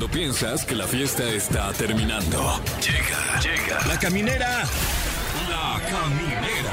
[0.00, 2.58] Cuando piensas que la fiesta está terminando.
[2.80, 3.86] Llega, llega.
[3.86, 4.62] La caminera.
[5.50, 6.72] La caminera.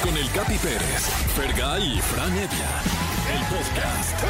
[0.00, 2.70] Con el Capi Pérez, Fergay y Fran Evia.
[3.34, 4.24] El podcast.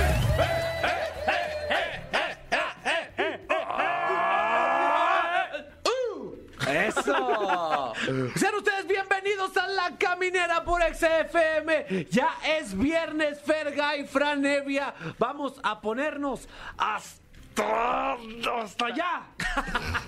[6.67, 7.92] ¡Eso!
[8.37, 12.06] Sean ustedes bienvenidos a La Caminera por XFM.
[12.10, 14.94] Ya es viernes, Ferga y Fran Evia.
[15.19, 17.26] Vamos a ponernos hasta...
[17.57, 19.27] ¡Hasta allá!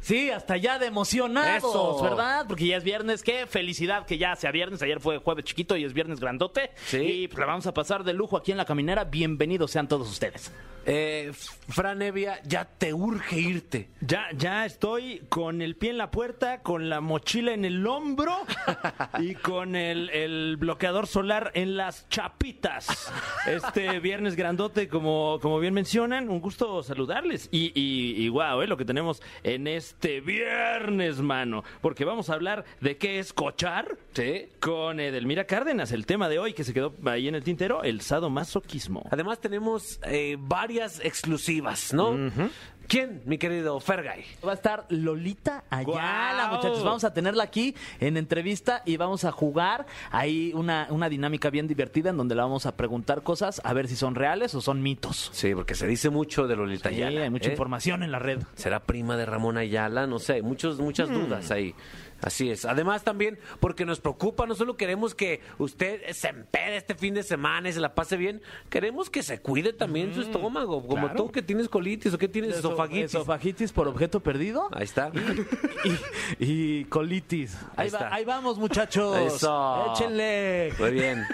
[0.00, 2.02] Sí, hasta ya de emocionados, Eso.
[2.02, 2.46] ¿verdad?
[2.48, 4.82] Porque ya es viernes, qué felicidad que ya sea viernes.
[4.82, 6.72] Ayer fue jueves chiquito y es viernes grandote.
[6.86, 6.98] Sí.
[6.98, 9.04] Y pues la vamos a pasar de lujo aquí en la caminera.
[9.04, 10.52] Bienvenidos sean todos ustedes.
[10.84, 11.30] Eh,
[11.68, 13.90] Fran Evia, ya te urge irte.
[14.00, 18.36] Ya, ya estoy con el pie en la puerta, con la mochila en el hombro
[19.20, 23.12] y con el, el bloqueador solar en las chapitas.
[23.46, 27.48] Este viernes grandote, como, como bien mencionan, un gusto saludarles.
[27.50, 31.64] Y, y, y wow, eh, lo que tenemos en este viernes, mano.
[31.80, 34.46] Porque vamos a hablar de qué es cochar Sí.
[34.60, 35.90] con Edelmira Cárdenas.
[35.92, 39.06] El tema de hoy que se quedó ahí en el tintero, el sadomasoquismo.
[39.10, 42.18] Además tenemos eh, varias exclusivas, ¿no?
[42.92, 44.22] ¿Quién, mi querido Fergay?
[44.46, 46.56] Va a estar Lolita Ayala, ¡Guau!
[46.56, 46.84] muchachos.
[46.84, 51.66] Vamos a tenerla aquí en entrevista y vamos a jugar ahí una, una dinámica bien
[51.66, 54.82] divertida en donde le vamos a preguntar cosas a ver si son reales o son
[54.82, 55.30] mitos.
[55.32, 57.22] Sí, porque se dice mucho de Lolita Sí, Ayala.
[57.22, 57.52] hay mucha ¿eh?
[57.52, 58.40] información en la red.
[58.56, 60.06] ¿Será prima de Ramón Ayala?
[60.06, 61.74] No sé, muchos, muchas dudas ahí.
[62.22, 62.64] Así es.
[62.64, 67.22] Además también porque nos preocupa, no solo queremos que usted se empede este fin de
[67.22, 71.16] semana y se la pase bien, queremos que se cuide también su estómago, como claro.
[71.16, 73.06] tú que tienes colitis o que tienes esofagitis.
[73.14, 74.68] Esofagitis por objeto perdido.
[74.72, 75.10] Ahí está.
[76.38, 76.44] y,
[76.80, 77.56] y colitis.
[77.76, 79.16] Ahí, Ahí va- ahí vamos, muchachos.
[79.18, 79.92] Eso.
[79.92, 80.72] Échenle.
[80.78, 81.24] Muy bien.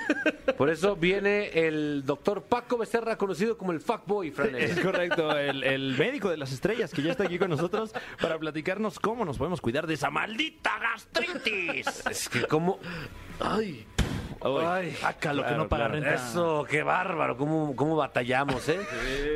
[0.56, 4.54] Por eso viene el doctor Paco Becerra, conocido como el fuckboy, Fran.
[4.56, 8.38] Es correcto, el, el médico de las estrellas que ya está aquí con nosotros para
[8.38, 12.06] platicarnos cómo nos podemos cuidar de esa maldita gastritis.
[12.10, 12.78] Es que como...
[13.40, 13.86] Ay...
[14.40, 16.00] Ay, Saca lo que no paga claro.
[16.00, 16.14] renta.
[16.14, 18.78] Eso, qué bárbaro, cómo, cómo batallamos, ¿eh?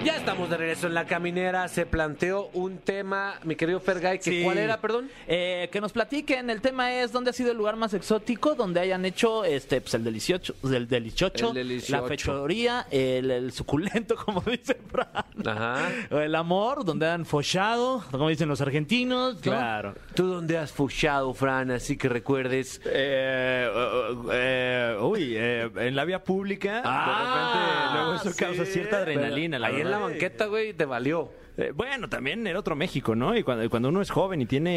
[0.04, 1.66] Ya estamos de regreso en la caminera.
[1.68, 4.42] Se planteó un tema, mi querido Fergay, que Sí.
[4.44, 5.08] ¿cuál era, perdón?
[5.26, 6.50] Eh, que nos platiquen.
[6.50, 9.94] El tema es dónde ha sido el lugar más exótico donde hayan hecho este, pues,
[9.94, 11.46] el deliciocho, el deliciocho.
[11.90, 15.24] la fechoría, el, el suculento, como dice Fran.
[15.46, 15.88] Ajá.
[16.10, 19.36] El amor, donde han follado, como dicen los argentinos.
[19.36, 19.40] ¿no?
[19.40, 19.94] Claro.
[20.14, 21.70] ¿Tú dónde has fuchado, Fran?
[21.70, 22.80] Así que recuerdes.
[22.84, 28.44] Eh, uh, eh, uy, eh, en la vía pública, Ah, de repente, luego eso sí.
[28.44, 29.58] causa cierta adrenalina.
[29.58, 29.93] la Ahí en verdad.
[29.94, 31.30] La banqueta, güey, te valió.
[31.56, 33.36] Eh, bueno, también era otro México, ¿no?
[33.36, 34.72] Y cuando, cuando uno es joven y tiene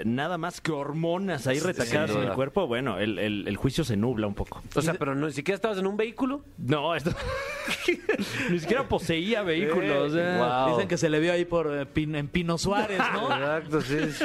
[0.00, 3.84] eh, nada más que hormonas ahí retacadas en el cuerpo, bueno, el, el- el juicio
[3.84, 4.62] se nubla un poco.
[4.74, 6.42] O sea, pero no, ni siquiera estabas en un vehículo.
[6.56, 7.10] No, esto
[8.50, 10.12] ni siquiera poseía vehículos.
[10.16, 10.36] eh.
[10.38, 10.70] Wow.
[10.74, 13.24] Dicen que se le vio ahí por eh, Pin- en Pino Suárez, ¿no?
[13.34, 13.96] Exacto, sí.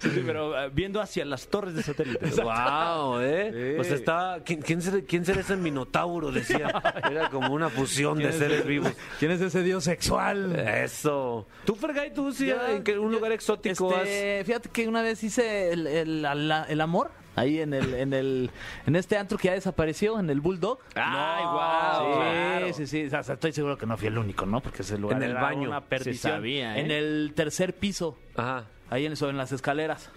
[0.00, 2.30] Sí, sí, pero eh, viendo hacia las torres de satélite.
[2.42, 3.76] wow, ¿eh?
[3.78, 4.40] O sea, estaba.
[4.40, 6.30] ¿quién, quién, será, ¿Quién será ese minotauro?
[6.32, 6.72] Decía.
[7.10, 8.92] Era como una fusión de seres vivos.
[9.18, 10.54] ¿Quién es ese dios sexual?
[10.92, 11.46] Eso.
[11.64, 15.02] ¿Tú, Fergay, tú sí, Yo- en que un lugar exótico has- Este, Fíjate que una
[15.02, 18.50] vez hice el, el- la- el amor ahí en el, en el
[18.86, 20.80] en este antro que ya desapareció, en el Bulldog.
[20.96, 22.72] Ay, No, guau, Sí, claro.
[22.74, 23.06] sí, sí.
[23.06, 24.60] O sea, estoy seguro que no fui el único, ¿no?
[24.60, 25.68] Porque ese lugar En el era baño.
[25.68, 26.14] una perdición.
[26.32, 26.80] Se sabía, ¿eh?
[26.80, 28.64] En el tercer piso, Ajá.
[28.90, 30.10] ahí en, en las escaleras.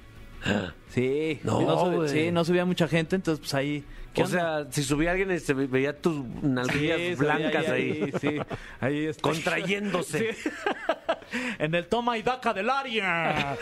[0.89, 3.83] Sí, No, sí, no subía mucha gente, entonces pues ahí.
[4.13, 4.63] ¿qué O onda?
[4.63, 8.11] sea, si subía alguien, se ve- veía tus nalguillas Sí, blancas subía ahí.
[8.19, 8.37] Sí,
[8.81, 9.21] ahí está.
[9.21, 10.35] Contrayéndose.
[11.31, 11.39] Sí.
[11.59, 13.55] en el toma y daca del área.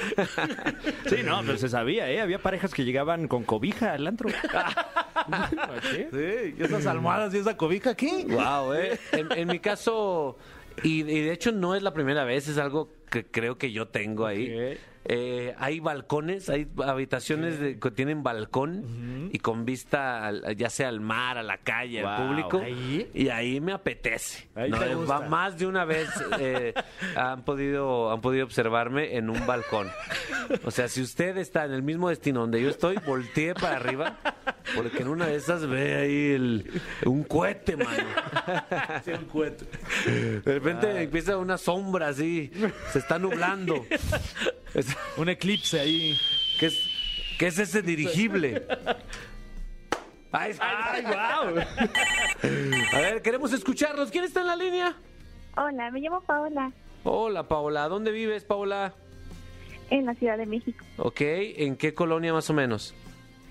[1.07, 2.19] Sí, no, pero se sabía, ¿eh?
[2.19, 4.29] Había parejas que llegaban con cobija al antro.
[5.91, 6.55] ¿Sí?
[6.57, 8.25] Y esas almohadas y esa cobija aquí.
[8.27, 8.99] Wow, eh.
[9.11, 10.37] En, en mi caso,
[10.83, 13.87] y, y de hecho no es la primera vez, es algo que creo que yo
[13.87, 14.77] tengo ahí.
[15.11, 20.87] Eh, hay balcones, hay habitaciones de- que tienen balcón y con vista al- ya sea
[20.89, 22.59] al mar, a la calle, al público.
[22.59, 23.09] Ahí.
[23.15, 24.47] Y ahí me apetece.
[24.53, 26.07] Ahí No, eh, va- más de una vez
[26.39, 26.73] eh,
[27.15, 29.89] han podido han podido observarme en un balcón.
[30.63, 34.17] O sea, si usted está en el mismo destino donde yo estoy, voltee para arriba,
[34.75, 38.03] porque en una de esas ve ahí el, un cohete, mano.
[39.19, 39.65] un cohete.
[40.05, 42.51] De repente empieza una sombra así,
[42.91, 43.85] se está nublando.
[44.73, 46.17] Es- Un eclipse ahí.
[46.59, 46.89] ¿Qué es,
[47.37, 48.65] qué es ese dirigible?
[50.31, 51.05] Ay, ay,
[52.93, 54.11] A ver, queremos escucharlos.
[54.11, 54.95] ¿Quién está en la línea?
[55.57, 56.71] Hola, me llamo Paola,
[57.03, 57.87] Hola, Paola.
[57.87, 58.93] ¿Dónde vives, Paola?
[59.89, 60.85] en la Ciudad de México.
[60.97, 62.93] Ok, ¿en qué colonia más o menos?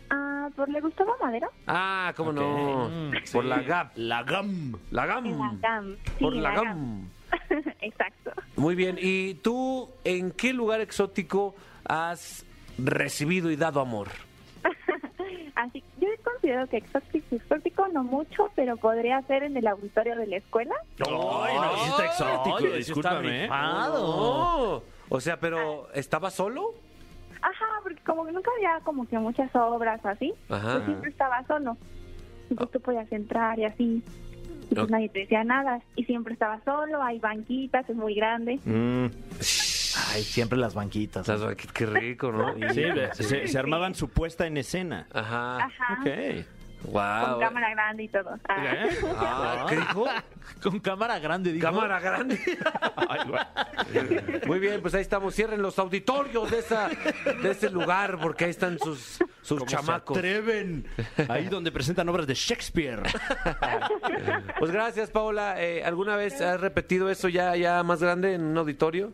[0.09, 1.49] Ah, ¿por le Gustavo Madero?
[1.67, 3.11] Ah, cómo no.
[3.33, 3.93] Por la GAP.
[3.97, 4.77] La GAM.
[4.93, 5.27] La GAM.
[5.27, 5.97] En la GAM.
[5.97, 7.09] Sí, Por la GAM.
[7.81, 8.33] Exacto.
[8.57, 8.99] Muy bien.
[9.01, 11.55] ¿Y tú en qué lugar exótico
[11.85, 12.45] has
[12.79, 14.09] recibido y dado amor?
[15.55, 20.27] Así, yo considero que exótico, exótico no mucho, pero podría ser en el auditorio de
[20.27, 20.75] la escuela.
[21.01, 23.43] Ay, no, sí está exótico, Oye, está discúlpame.
[23.43, 24.05] rifado.
[24.07, 26.75] Oh, O sea, pero ¿estaba solo?
[27.43, 30.75] Ajá, porque como que nunca había como que muchas obras o así, Ajá.
[30.75, 31.77] pues siempre estaba solo.
[32.51, 34.03] Y pues tú podías entrar y así.
[34.71, 35.81] Y pues nadie te decía nada.
[35.97, 38.59] Y siempre estaba solo, hay banquitas, es muy grande.
[38.65, 39.07] Mm,
[40.13, 41.27] Ay, siempre las banquitas.
[41.27, 42.55] Las va- qué, rico, ¿no?
[42.73, 42.83] sí,
[43.25, 45.07] se, se armaban su puesta en escena.
[45.13, 45.57] Ajá.
[45.65, 45.99] Ajá.
[46.03, 46.47] Ok.
[46.85, 47.31] Wow.
[47.33, 48.39] Con cámara grande y todo.
[48.49, 48.65] Ah.
[48.65, 48.89] ¿Eh?
[49.17, 50.07] Ah, ¿Qué dijo?
[50.63, 51.67] Con cámara grande, dijo.
[51.67, 52.39] Cámara grande.
[53.09, 53.21] Ay.
[54.47, 55.35] Muy bien, pues ahí estamos.
[55.35, 60.17] Cierren los auditorios de esa de ese lugar porque ahí están sus sus ¿Cómo chamacos.
[60.17, 60.87] se atreven?
[61.29, 63.03] Ahí donde presentan obras de Shakespeare.
[64.59, 65.63] Pues gracias, Paola.
[65.63, 69.13] Eh, ¿Alguna vez has repetido eso ya ya más grande en un auditorio?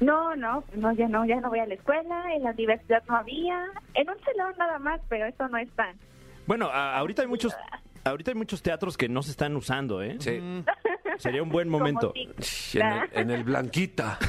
[0.00, 3.16] No, no, no, ya no, ya no voy a la escuela, en la universidad no
[3.16, 5.94] había, en un salón nada más, pero eso no es tan.
[6.46, 7.54] Bueno, a- ahorita hay muchos
[8.04, 10.16] ahorita hay muchos teatros que no se están usando, ¿eh?
[10.18, 10.40] Sí.
[11.18, 12.12] Sería un buen momento.
[12.14, 14.18] En el, en el Blanquita.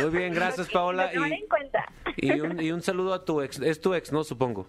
[0.00, 1.10] Muy bien, gracias, Paola.
[1.12, 1.84] Lo Y, en cuenta.
[2.16, 3.58] y un, y un saludo a tu ex.
[3.60, 4.24] Es tu ex, ¿no?
[4.24, 4.66] Supongo.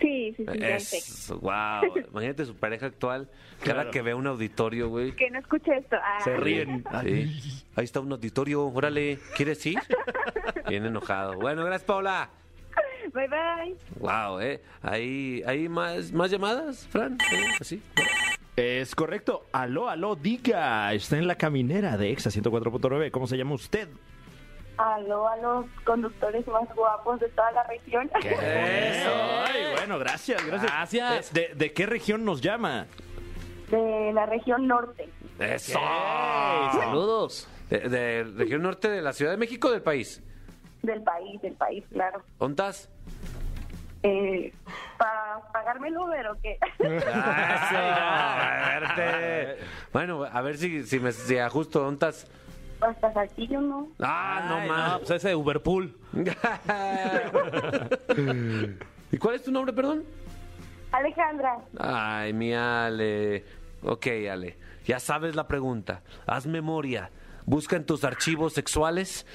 [0.00, 0.58] Sí, sí, sí.
[0.62, 1.82] Es, wow.
[2.10, 3.28] Imagínate su pareja actual.
[3.58, 3.90] Cada Claro.
[3.90, 5.12] que ve un auditorio, güey.
[5.14, 5.96] Que no escuche esto.
[6.02, 6.20] Ah.
[6.24, 6.84] Se ríen.
[7.04, 7.64] Sí.
[7.76, 8.64] Ahí está un auditorio.
[8.66, 9.78] Órale, ¿quieres ir?
[10.68, 11.34] Bien enojado.
[11.34, 12.30] Bueno, gracias, Paola.
[13.12, 13.76] Bye, bye.
[13.98, 14.60] Wow, ¿eh?
[14.82, 17.18] ¿Hay, hay más, más llamadas, Fran?
[17.32, 17.44] ¿Eh?
[17.60, 17.82] ¿Así?
[18.56, 19.46] Es correcto.
[19.52, 20.92] Aló, aló, diga.
[20.92, 23.10] Está en la caminera de Exa 104.9.
[23.10, 23.88] ¿Cómo se llama usted?
[24.76, 28.10] Aló a los conductores más guapos de toda la región.
[28.22, 29.10] Eso.
[29.46, 30.70] Ay, bueno, gracias, gracias.
[30.72, 31.32] Gracias.
[31.32, 32.86] ¿De, de- de qué región nos llama?
[33.70, 35.08] De la región norte.
[35.38, 35.78] ¡Eso!
[36.72, 37.48] Saludos.
[37.68, 40.22] De, de región norte de la Ciudad de México o del país?
[40.82, 42.22] Del país, del país, claro.
[42.38, 42.88] ¿Ontas?
[44.02, 44.54] Eh,
[44.96, 46.58] ¿Para pagarme el Uber o qué?
[49.92, 51.86] Bueno, a ver si, si me si ajusto.
[51.86, 52.26] ¿Ontas?
[52.80, 53.88] Hasta Saltillo, ¿no?
[54.00, 54.98] Ah, no Ay, más.
[55.00, 55.94] pues ese Uberpool.
[59.12, 60.04] ¿Y cuál es tu nombre, perdón?
[60.92, 63.44] Alejandra, Ay, mi Ale.
[63.82, 64.56] Ok, Ale.
[64.86, 66.02] Ya sabes la pregunta.
[66.26, 67.10] Haz memoria.
[67.44, 69.26] Busca en tus archivos sexuales.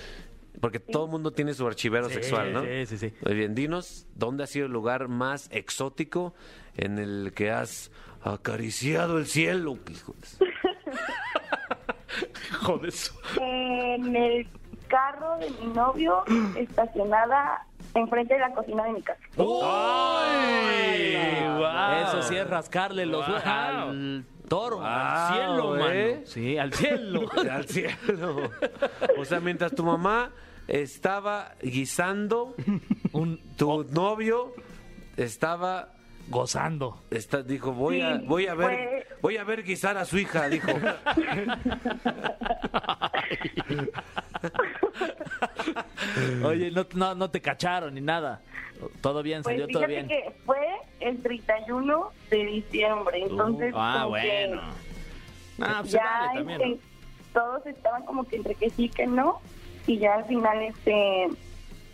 [0.61, 2.61] Porque todo el mundo tiene su archivero sexual, ¿no?
[2.63, 3.13] sí, sí, sí.
[3.23, 6.33] Muy bien, dinos, ¿dónde ha sido el lugar más exótico
[6.77, 7.91] en el que has
[8.23, 9.77] acariciado el cielo?
[12.51, 12.93] Hijo de- Joder.
[13.41, 14.47] en el
[14.87, 16.23] carro de mi novio,
[16.55, 19.19] estacionada enfrente de la cocina de mi casa.
[19.37, 21.15] ¡Ay!
[21.57, 22.03] guau.
[22.07, 23.41] Eso sí es rascarle los Guau.
[23.45, 26.13] al toro, Wow, al cielo, ¿eh?
[26.13, 26.25] mano.
[26.25, 27.21] Sí, al cielo.
[27.51, 28.49] Al cielo.
[29.17, 30.31] O sea, mientras tu mamá
[30.67, 32.55] estaba guisando,
[33.11, 34.53] Un tu novio
[35.17, 35.89] estaba
[36.29, 37.03] gozando.
[37.11, 40.49] Está, dijo, voy a, voy a ver, fue- voy a ver guisar a su hija,
[40.49, 40.71] dijo.
[46.43, 48.41] Oye, no, no, no te cacharon ni nada.
[49.01, 50.07] Todo bien, Pues salió todo bien.
[50.07, 50.59] que fue
[50.99, 54.61] el 31 de diciembre, entonces Ah, que bueno.
[55.61, 56.77] Ah, pues se ya vale también, este, ¿no?
[57.33, 59.41] todos estaban como que entre que sí que no
[59.87, 61.27] y ya al final este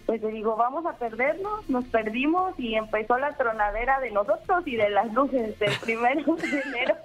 [0.05, 4.75] pues le digo vamos a perdernos nos perdimos y empezó la tronadera de nosotros y
[4.75, 6.95] de las luces del primero de enero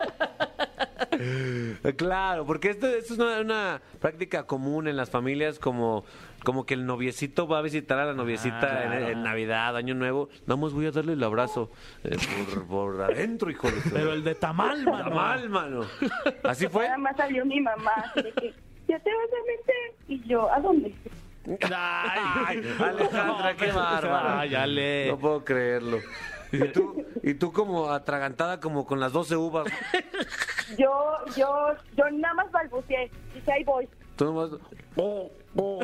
[1.96, 6.04] Claro, porque esto, esto es una, una práctica común en las familias, como,
[6.44, 10.28] como que el noviecito va a visitar a la noviecita en, en Navidad, Año Nuevo.
[10.46, 11.70] Nada más voy a darle el abrazo
[12.04, 12.16] eh,
[12.52, 13.80] por, por adentro, hijo de...
[13.92, 15.04] Pero el de tamal, mano.
[15.04, 15.80] Tamal, mano.
[16.44, 16.84] ¿Así fue?
[16.84, 18.54] nada más salió mi mamá así de que
[18.96, 20.94] ya te vas a meter y yo ¿a dónde?
[21.62, 24.40] Ay, Alejandra, qué bárbara.
[24.40, 25.06] Ay, Ale.
[25.08, 25.98] No puedo creerlo.
[26.52, 29.66] Y tú, y tú como atragantada como con las 12 uvas.
[30.76, 30.90] Yo,
[31.36, 33.08] yo, yo nada más balbuceé.
[33.32, 33.88] Dije, ahí voy.
[34.16, 34.50] Tú nomás
[34.96, 35.80] oh, oh,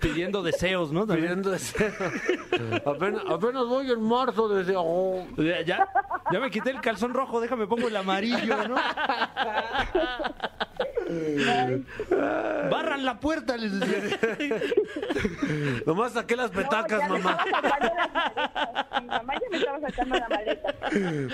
[0.00, 1.06] Pidiendo deseos, ¿no?
[1.06, 1.26] También.
[1.26, 1.92] pidiendo deseo.
[2.86, 5.26] Apenas, apenas voy en marzo desde oh.
[5.36, 5.88] Ya, ya,
[6.32, 8.76] ya me quité el calzón rojo, déjame pongo el amarillo, ¿no?
[12.70, 14.18] Barran la puerta, les decía.
[15.86, 17.44] Nomás saqué las petacas, No, ya me mamá.
[19.00, 20.74] Mi mamá ya me estaba sacando la maleta.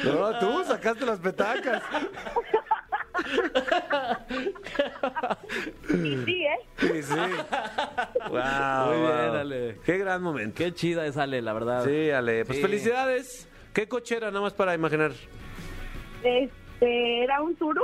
[0.04, 1.82] No, tú sacaste las petacas.
[5.88, 6.58] Sí, sí, ¿eh?
[6.78, 7.14] Sí, sí.
[8.28, 9.36] Wow, Muy bien.
[9.36, 9.76] Ale.
[9.84, 10.54] Qué gran momento.
[10.56, 11.84] Qué chida es Ale, la verdad.
[11.84, 12.44] Sí, Ale.
[12.44, 12.62] Pues Sí.
[12.62, 13.48] felicidades.
[13.72, 15.12] ¿Qué cochera, nada más para imaginar?
[16.22, 17.82] Este, era un suru.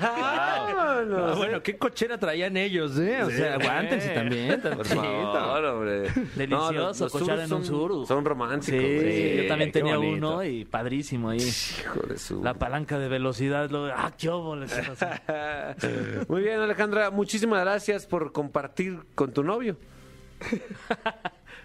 [0.00, 3.22] Ah, no bueno, qué cochera traían ellos, ¿eh?
[3.22, 3.36] O Sí.
[3.36, 4.60] sea, aguántense también.
[4.60, 6.02] Por favor, hombre.
[6.36, 8.06] Delicioso los- los cochar surus en un son- suru.
[8.06, 8.80] Son románticos.
[8.80, 10.16] Sí, yo también tenía bonito.
[10.34, 11.38] uno y padrísimo ahí.
[11.40, 12.42] Hijo de su...
[12.42, 14.66] La palanca de velocidad, lo, ah, qué óvole.
[16.28, 17.10] Muy bien, Alejandra.
[17.10, 19.76] Muchísimas gracias por compartir con tu novio.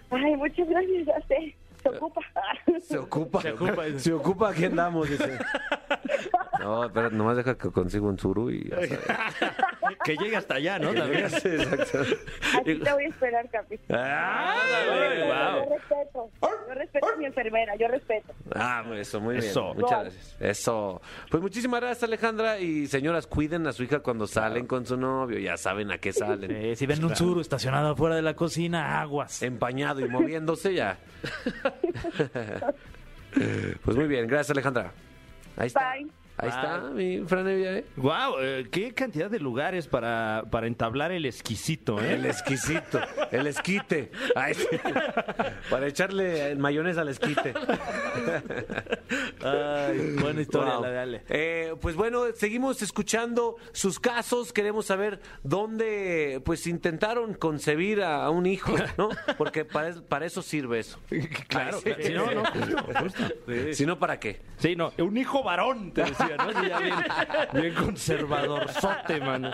[0.10, 1.56] Ay, muchas gracias, ya sé.
[1.84, 2.22] Se ocupa.
[2.82, 3.42] Se ocupa.
[3.42, 4.00] Se ocupa, dice.
[4.00, 5.38] Se ocupa, aquí andamos, dice.
[6.60, 9.00] No, pero nomás deja que consigo un suru y ya sabes.
[10.06, 10.94] Que llegue hasta allá, ¿no?
[10.94, 11.30] También.
[11.30, 12.00] Sí, exacto.
[12.60, 13.80] Aquí te voy a esperar, Capi.
[13.90, 15.78] Ah, Ándale, Yo wow.
[15.78, 16.30] respeto.
[16.42, 18.34] Yo respeto a mi enfermera, yo respeto.
[18.54, 19.46] Ah, eso, muy bien.
[19.46, 19.74] Eso.
[19.74, 20.38] Muchas gracias.
[20.42, 21.02] Eso.
[21.30, 22.60] Pues muchísimas gracias, Alejandra.
[22.60, 25.40] Y señoras, cuiden a su hija cuando salen con su novio.
[25.40, 26.76] Ya saben a qué salen.
[26.76, 29.42] Si ven un suru estacionado afuera de la cocina, aguas.
[29.42, 30.98] Empañado y moviéndose ya.
[33.84, 34.28] pues muy bien.
[34.28, 34.92] Gracias, Alejandra.
[35.58, 35.94] Ahí está.
[35.94, 36.23] Bye.
[36.38, 37.86] Ahí está, mi Fran Evia, ¿eh?
[37.96, 38.36] Wow,
[38.72, 42.14] qué cantidad de lugares para, para entablar el exquisito, ¿eh?
[42.16, 43.00] El exquisito,
[43.32, 44.12] el esquite.
[44.36, 44.66] Ay, sí.
[45.70, 47.54] Para echarle mayonesa al esquite.
[49.44, 50.82] Ay, buena historia Wow.
[50.84, 51.24] la de Ale.
[51.30, 54.54] Eh, pues bueno, seguimos escuchando sus casos.
[54.54, 59.10] Queremos saber dónde pues intentaron concebir a, a un hijo, ¿no?
[59.38, 61.00] Porque para, es- para eso sirve eso.
[61.48, 62.04] Claro, Ay, sí.
[62.08, 63.24] si no, no, justo, justo.
[63.74, 64.42] Si no, ¿para qué?
[64.58, 66.62] Sí, no, un hijo varón, te decía, ¿no?
[66.62, 66.96] Sí, ya bien,
[67.54, 69.52] bien conservador, sote, mano.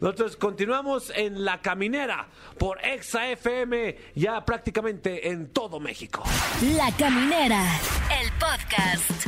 [0.00, 2.28] Nosotros continuamos en La Caminera
[2.58, 6.24] por Exa FM, ya prácticamente en todo México.
[6.76, 7.62] La Caminera,
[8.22, 9.26] el podcast.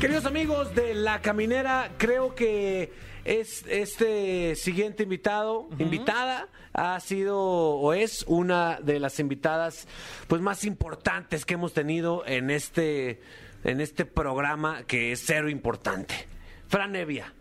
[0.00, 2.92] Queridos amigos de La Caminera, creo que
[3.24, 9.88] es este siguiente invitado, invitada, ha sido o es una de las invitadas
[10.28, 13.22] pues más importantes que hemos tenido en este
[13.64, 16.14] en este programa que es cero importante.
[16.68, 17.32] Fran Evia,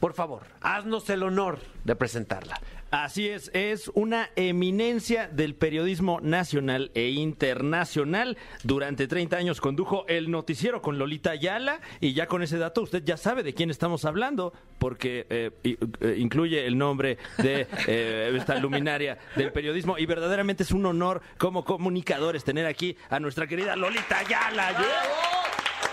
[0.00, 2.60] por favor, haznos el honor de presentarla.
[2.90, 8.36] Así es, es una eminencia del periodismo nacional e internacional.
[8.64, 13.02] Durante 30 años condujo el noticiero con Lolita Ayala y ya con ese dato usted
[13.02, 18.56] ya sabe de quién estamos hablando porque eh, eh, incluye el nombre de eh, esta
[18.56, 23.74] luminaria del periodismo y verdaderamente es un honor como comunicadores tener aquí a nuestra querida
[23.74, 24.76] Lolita Ayala.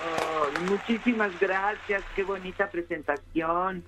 [0.02, 3.84] Oh, muchísimas gracias, qué bonita presentación.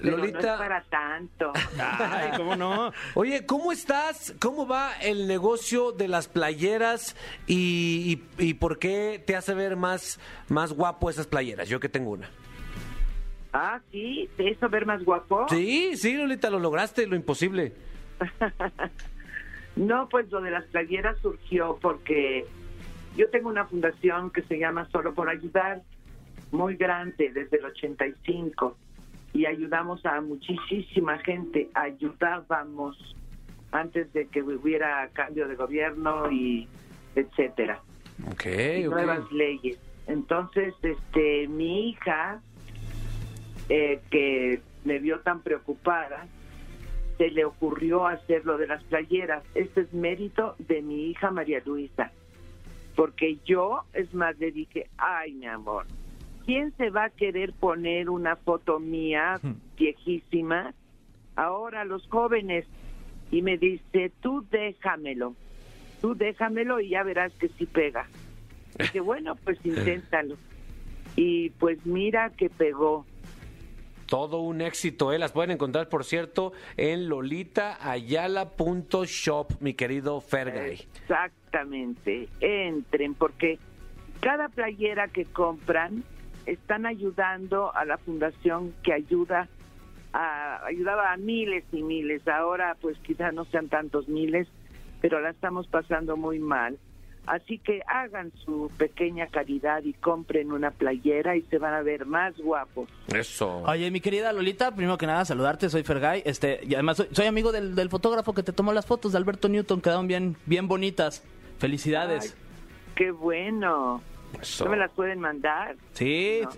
[0.00, 0.58] Pero no es Lolita.
[0.58, 1.52] para tanto.
[1.78, 2.92] Ay, ¿cómo no?
[3.14, 4.34] Oye, ¿cómo estás?
[4.40, 7.14] ¿Cómo va el negocio de las playeras
[7.46, 10.18] y, y- y por qué te hace ver más,
[10.48, 11.68] más guapo esas playeras?
[11.68, 12.28] Yo que tengo una.
[13.52, 15.46] Ah, sí, ¿te hizo ver más guapo?
[15.50, 17.72] Sí, sí, Lolita, lo lograste, lo imposible.
[19.74, 22.44] No, pues lo de las playeras surgió porque
[23.16, 25.82] yo tengo una fundación que se llama Solo por Ayudar,
[26.50, 28.76] muy grande, desde el 85,
[29.32, 33.16] y ayudamos a muchísima gente, ayudábamos
[33.70, 36.68] antes de que hubiera cambio de gobierno y
[37.14, 37.80] etcétera.
[38.30, 38.46] Ok,
[38.78, 39.78] y nuevas leyes.
[40.06, 42.40] Entonces, este, mi hija,
[43.68, 46.26] eh, que me vio tan preocupada,
[47.16, 49.42] se le ocurrió hacer lo de las playeras.
[49.54, 52.12] Este es mérito de mi hija María Luisa.
[52.96, 55.86] Porque yo, es más, le dije, ay, mi amor,
[56.44, 59.40] ¿quién se va a querer poner una foto mía
[59.76, 60.74] viejísima?
[61.36, 62.66] Ahora los jóvenes.
[63.30, 65.34] Y me dice, tú déjamelo,
[66.02, 68.06] tú déjamelo y ya verás que sí pega.
[68.78, 70.36] Dije, bueno, pues inténtalo.
[71.16, 73.06] Y pues mira que pegó.
[74.12, 75.18] Todo un éxito, ¿eh?
[75.18, 80.86] Las pueden encontrar, por cierto, en lolitaayala.shop, mi querido Fergay.
[81.00, 83.58] Exactamente, entren, porque
[84.20, 86.04] cada playera que compran
[86.44, 89.48] están ayudando a la fundación que ayuda
[90.12, 92.28] a- ayudaba a miles y miles.
[92.28, 94.46] Ahora pues quizá no sean tantos miles,
[95.00, 96.78] pero la estamos pasando muy mal.
[97.26, 102.04] Así que hagan su pequeña caridad y compren una playera y se van a ver
[102.04, 102.88] más guapos.
[103.14, 103.62] Eso.
[103.62, 107.26] Oye, mi querida Lolita, primero que nada, saludarte, soy Fergay, este, y además soy, soy
[107.26, 110.66] amigo del, del fotógrafo que te tomó las fotos de Alberto Newton, quedaron bien, bien
[110.66, 111.22] bonitas.
[111.58, 112.36] Felicidades.
[112.96, 114.02] Qué bueno.
[114.40, 114.64] Eso.
[114.64, 115.76] ¿No me las pueden mandar?
[115.92, 116.50] sí, No.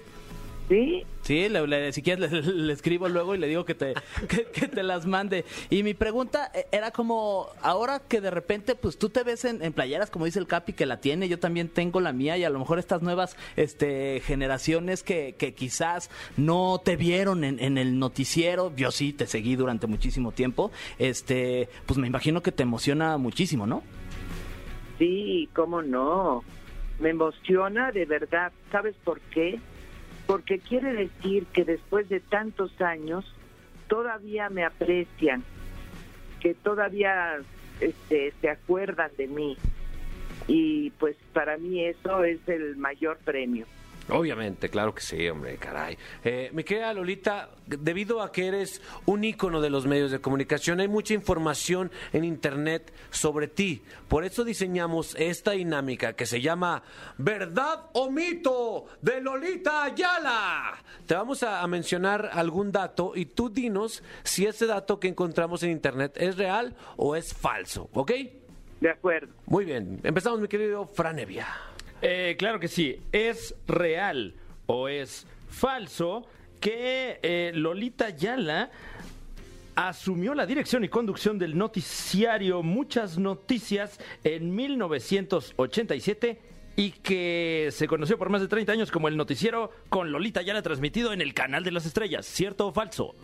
[0.67, 1.05] ¿Sí?
[1.21, 3.93] sí, le- le- si quieres le, le escribo luego y le digo que te,
[4.29, 5.45] que, que te las mande.
[5.69, 9.63] Y mi pregunta eh, era como, ahora que de repente, pues tú te ves en,
[9.63, 12.45] en playeras, como dice el Capi, que la tiene, yo también tengo la mía, y
[12.45, 17.77] a lo mejor estas nuevas este, generaciones que, que quizás no te vieron en, en
[17.77, 22.63] el noticiero, yo sí te seguí durante muchísimo tiempo, este, pues me imagino que te
[22.63, 23.83] emociona muchísimo, ¿no?
[24.99, 26.43] Sí, cómo no.
[27.01, 28.53] Me emociona de verdad.
[28.71, 29.59] ¿Sabes por qué?
[30.27, 33.25] Porque quiere decir que después de tantos años
[33.89, 35.45] todavía me aprecian,
[36.41, 37.39] que todavía
[37.81, 39.57] este, se acuerdan de mí.
[40.47, 43.67] Y pues para mí eso es el mayor premio.
[44.11, 45.97] Obviamente, claro que sí, hombre, caray.
[46.25, 50.81] Eh, mi querida Lolita, debido a que eres un ícono de los medios de comunicación,
[50.81, 53.83] hay mucha información en Internet sobre ti.
[54.09, 56.83] Por eso diseñamos esta dinámica que se llama
[57.17, 58.87] ¿Verdad o mito?
[59.01, 60.83] de Lolita Ayala.
[61.07, 65.63] Te vamos a, a mencionar algún dato y tú dinos si ese dato que encontramos
[65.63, 68.13] en Internet es real o es falso, ¿ok?
[68.81, 69.33] De acuerdo.
[69.47, 71.47] Muy bien, empezamos mi querido Franevia.
[72.07, 73.01] Eh, claro que sí.
[73.13, 74.35] ¿Es real
[74.67, 76.27] o es falso
[76.61, 78.71] que eh, Lolita Yala
[79.75, 86.43] asumió la dirección y conducción del noticiario Muchas Noticias en 1987
[86.77, 90.61] y que se conoció por más de 30 años como el noticiero con Lolita Yala
[90.61, 92.27] transmitido en el Canal de las Estrellas?
[92.27, 93.15] ¿Cierto o falso?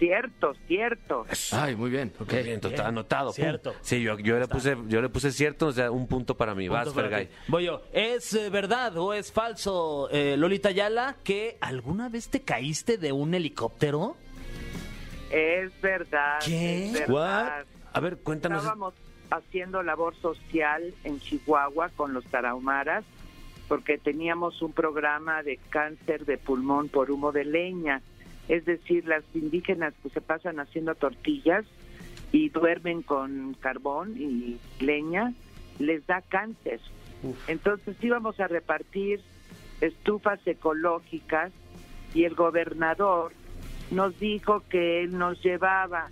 [0.00, 1.26] Cierto, cierto.
[1.52, 2.10] Ay, muy bien.
[2.18, 3.26] Ok, bien, total, anotado.
[3.28, 3.34] pum.
[3.34, 3.74] Cierto.
[3.82, 6.68] Sí, yo, yo le puse, yo le puse cierto, o sea, un punto para mí.
[6.68, 7.26] Vas, Punto para Fergay.
[7.26, 7.32] ti.
[7.48, 7.82] Voy yo.
[7.92, 13.12] ¿Es eh, verdad o es falso, eh, Lolita Yala, que alguna vez te caíste de
[13.12, 14.16] un helicóptero?
[15.30, 16.38] Es verdad.
[16.42, 16.86] ¿Qué?
[16.86, 17.66] Es verdad.
[17.92, 18.62] A ver, cuéntanos.
[18.62, 18.94] Estábamos
[19.30, 23.04] haciendo labor social en Chihuahua con los tarahumaras
[23.68, 28.02] porque teníamos un programa de cáncer de pulmón por humo de leña.
[28.50, 31.64] Es decir, las indígenas pues se pasan haciendo tortillas
[32.32, 35.32] y duermen con carbón y leña,
[35.78, 36.80] les da cáncer.
[37.46, 39.20] Entonces íbamos a repartir
[39.80, 41.52] estufas ecológicas
[42.12, 43.32] y el gobernador
[43.92, 46.08] nos dijo que él nos llevaba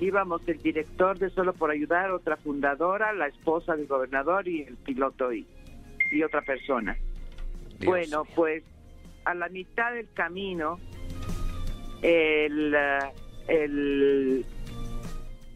[0.00, 4.76] íbamos el director de Solo por Ayudar, otra fundadora, la esposa del gobernador y el
[4.76, 5.46] piloto y,
[6.10, 6.98] y otra persona.
[7.78, 8.32] Dios bueno, mío.
[8.34, 8.64] pues
[9.24, 10.80] a la mitad del camino,
[12.04, 12.74] el,
[13.48, 14.44] el,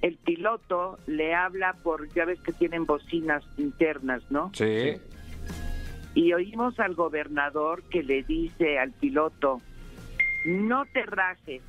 [0.02, 4.50] el piloto le habla por, ya ves que tienen bocinas internas, ¿no?
[4.54, 4.94] Sí.
[6.14, 9.60] Y oímos al gobernador que le dice al piloto,
[10.46, 11.62] no te rajes,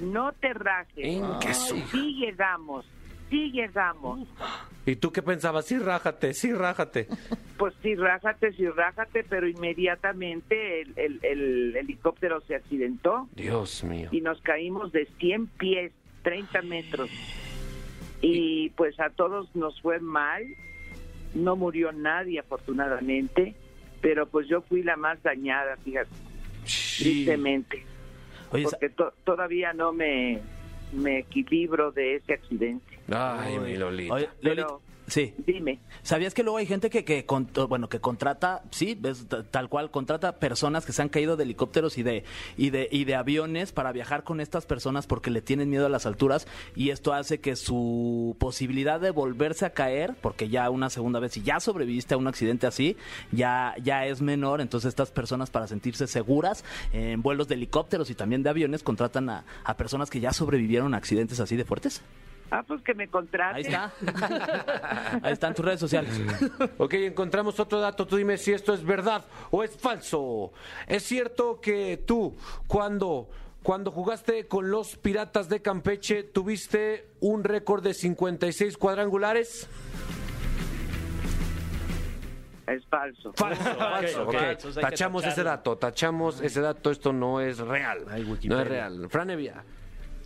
[0.00, 1.04] no te rajes,
[1.52, 2.86] su- sí llegamos,
[3.30, 4.26] sí llegamos.
[4.86, 5.64] ¿Y tú qué pensabas?
[5.66, 7.08] Sí, rájate, sí, rájate.
[7.56, 14.08] Pues sí, rájate, sí, rájate, pero inmediatamente el, el- el helicóptero se accidentó Dios mío.
[14.10, 15.92] y nos caímos de 100 pies,
[16.24, 17.08] 30 metros.
[18.20, 20.42] Y pues a todos nos fue mal,
[21.34, 23.54] no murió nadie afortunadamente,
[24.00, 26.10] pero pues yo fui la más dañada, fíjate,
[26.98, 27.84] tristemente,
[28.50, 30.40] Oye, porque to- todavía no me,
[30.92, 32.93] me equilibro de ese accidente.
[33.10, 34.14] Ay, mi Lolita.
[34.14, 35.34] Oye, Pero- Lolita, sí.
[35.46, 35.78] Dime.
[36.02, 39.68] ¿Sabías que luego hay gente que, que con- bueno, que contrata, sí, ves, t- tal
[39.70, 42.24] cual, contrata personas que se han caído de helicópteros y de,
[42.58, 45.88] y de, y de aviones para viajar con estas personas porque le tienen miedo a
[45.90, 50.88] las alturas y esto hace que su posibilidad de volverse a caer, porque ya una
[50.90, 52.96] segunda vez, si ya sobreviviste a un accidente así,
[53.32, 58.14] ya, ya es menor, entonces estas personas para sentirse seguras en vuelos de helicópteros y
[58.14, 62.02] también de aviones contratan a, a personas que ya sobrevivieron a accidentes así de fuertes.
[62.50, 63.56] Ah, pues que me contrate.
[63.56, 63.92] Ahí está.
[65.22, 66.20] Ahí están tus redes sociales.
[66.78, 68.06] Ok, encontramos otro dato.
[68.06, 70.52] Tú dime si esto es verdad o es falso.
[70.86, 73.28] ¿Es cierto que tú, cuando,
[73.62, 79.68] cuando jugaste con los Piratas de Campeche, tuviste un récord de 56 cuadrangulares?
[82.66, 83.32] Es falso.
[83.34, 84.22] Falso, falso.
[84.22, 84.28] ok.
[84.28, 84.34] ok.
[84.34, 86.90] Falso, hay que Tachamos ese dato, tachamos ese dato.
[86.90, 88.04] Esto no es real.
[88.44, 89.08] No es real.
[89.10, 89.64] Franevia.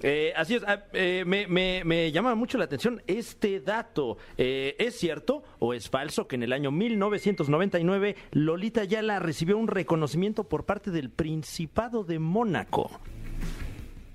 [0.02, 4.16] Eh, así es, ah, eh, me, me- me llama mucho la atención este dato.
[4.36, 9.66] Eh, ¿Es cierto o es falso que en el año 1999 Lolita Yala recibió un
[9.66, 12.90] reconocimiento por parte del Principado de Mónaco?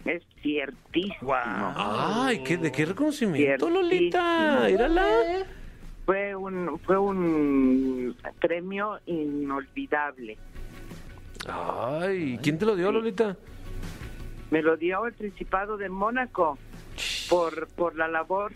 [0.05, 1.33] Es ciertísimo.
[1.35, 3.81] Ay, ¿qué, ¿de qué reconocimiento, Ciertísimo.
[3.81, 4.63] Lolita?
[4.67, 5.07] Mírala.
[6.05, 10.37] Fue un fue un premio inolvidable.
[11.47, 13.35] Ay, ¿quién te lo dio, Lolita?
[14.53, 16.59] Me lo dio el Principado de Mónaco
[17.27, 18.51] por por la labor.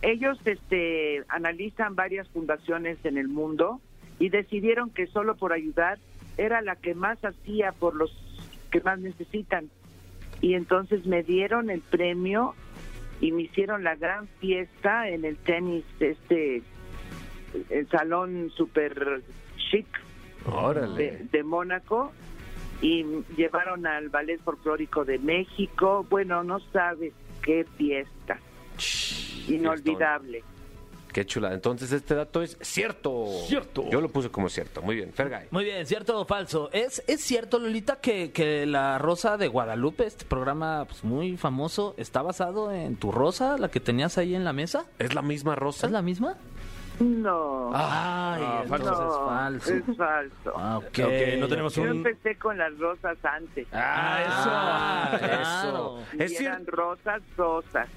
[0.00, 3.78] Ellos este analizan varias fundaciones en el mundo
[4.18, 5.98] y decidieron que solo por ayudar
[6.38, 8.10] era la que más hacía por los
[8.70, 9.68] que más necesitan.
[10.40, 12.54] Y entonces me dieron el premio
[13.20, 16.62] y me hicieron la gran fiesta en el tenis, este,
[17.68, 19.20] el salón super
[19.70, 19.88] chic
[20.96, 22.12] de, de Mónaco
[22.80, 23.04] y
[23.36, 26.06] llevaron al Ballet Folclórico de México.
[26.08, 27.12] Bueno, no sabes
[27.42, 28.38] qué fiesta.
[29.48, 30.42] Inolvidable.
[31.12, 31.52] Qué chula.
[31.52, 33.26] Entonces este dato es cierto.
[33.46, 33.88] Cierto.
[33.90, 34.82] Yo lo puse como cierto.
[34.82, 35.48] Muy bien, Fergay.
[35.50, 36.70] Muy bien, ¿cierto o falso?
[36.72, 41.94] ¿Es, es cierto, Lolita, que, que La Rosa de Guadalupe, este programa pues, muy famoso,
[41.96, 44.84] está basado en tu rosa, la que tenías ahí en la mesa?
[44.98, 45.86] ¿Es la misma rosa?
[45.86, 46.36] ¿Es la misma?
[47.00, 49.72] No, Ay, Ah, no, es falso.
[49.90, 50.52] es falso.
[50.56, 50.86] Ah, ok.
[50.86, 51.88] Ok, no tenemos Yo un...
[51.88, 53.66] empecé con las rosas antes.
[53.72, 55.20] Ah, eso.
[55.22, 55.42] claro.
[55.42, 56.02] eso.
[56.24, 57.88] Es y cier- eran rosas, rosas.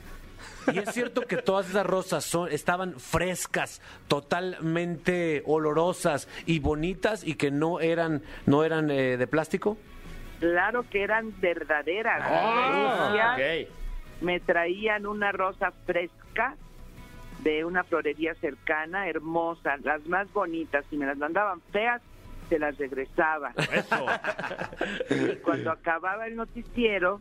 [0.74, 7.36] Y es cierto que todas esas rosas son, estaban frescas, totalmente olorosas y bonitas y
[7.36, 9.78] que no eran, no eran eh, de plástico.
[10.40, 12.22] Claro que eran verdaderas.
[12.26, 13.68] Ah, delicias.
[13.70, 14.24] ok.
[14.24, 16.56] Me traían una rosa fresca
[17.44, 20.86] de una florería cercana, hermosa, las más bonitas.
[20.90, 22.02] Si me las mandaban feas,
[22.50, 23.54] se las regresaba.
[23.74, 24.06] Eso.
[25.10, 27.20] Y cuando acababa el noticiero,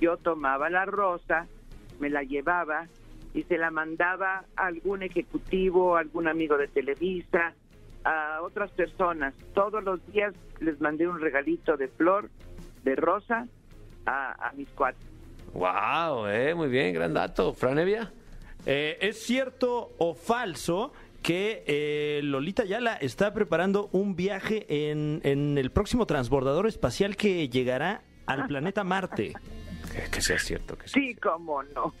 [0.00, 1.46] yo tomaba la rosa,
[2.00, 2.88] me la llevaba
[3.32, 7.54] y se la mandaba a algún ejecutivo, a algún amigo de Televisa,
[8.04, 9.34] a otras personas.
[9.54, 12.30] Todos los días les mandé un regalito de flor,
[12.82, 13.46] de rosa,
[14.06, 15.04] a, a mis cuates.
[15.54, 17.54] Wow, eh, muy bien, gran dato.
[17.54, 18.10] Franevia.
[18.66, 25.58] Eh, ¿Es cierto o falso que eh, Lolita Yala está preparando un viaje en, en
[25.58, 29.32] el próximo transbordador espacial que llegará al planeta Marte?
[29.94, 30.76] Que, que sea cierto.
[30.76, 31.94] Que sea Sí, cómo no.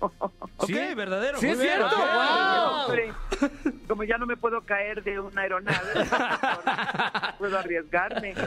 [0.56, 1.38] Ok, verdadero.
[1.38, 2.84] Sí, muy es cierto, wow.
[2.86, 3.12] Hombre,
[3.88, 5.78] como ya no me puedo caer de una aeronave,
[7.38, 8.34] puedo arriesgarme.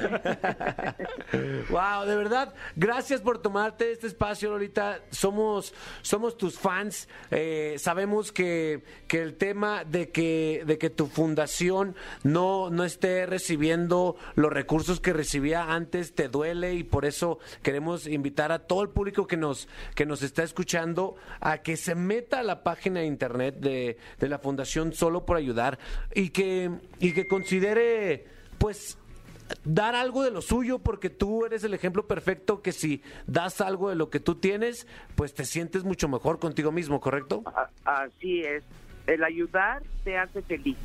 [1.69, 5.01] Wow, de verdad, gracias por tomarte este espacio, Lolita.
[5.12, 7.10] Somos, somos tus fans.
[7.29, 13.25] Eh, sabemos que, que el tema de que, de que tu fundación no, no esté
[13.25, 18.81] recibiendo los recursos que recibía antes te duele y por eso queremos invitar a todo
[18.81, 23.00] el público que nos, que nos está escuchando a que se meta a la página
[23.00, 25.80] de internet de, de la Fundación Solo por Ayudar
[26.13, 28.26] y que, y que considere,
[28.58, 28.97] pues,
[29.63, 33.89] dar algo de lo suyo porque tú eres el ejemplo perfecto que si das algo
[33.89, 37.43] de lo que tú tienes, pues te sientes mucho mejor contigo mismo, ¿correcto?
[37.86, 38.63] Así es.
[39.06, 40.78] El ayudar te hace feliz.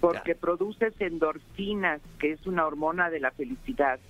[0.00, 4.00] Porque produces endorfinas, que es una hormona de la felicidad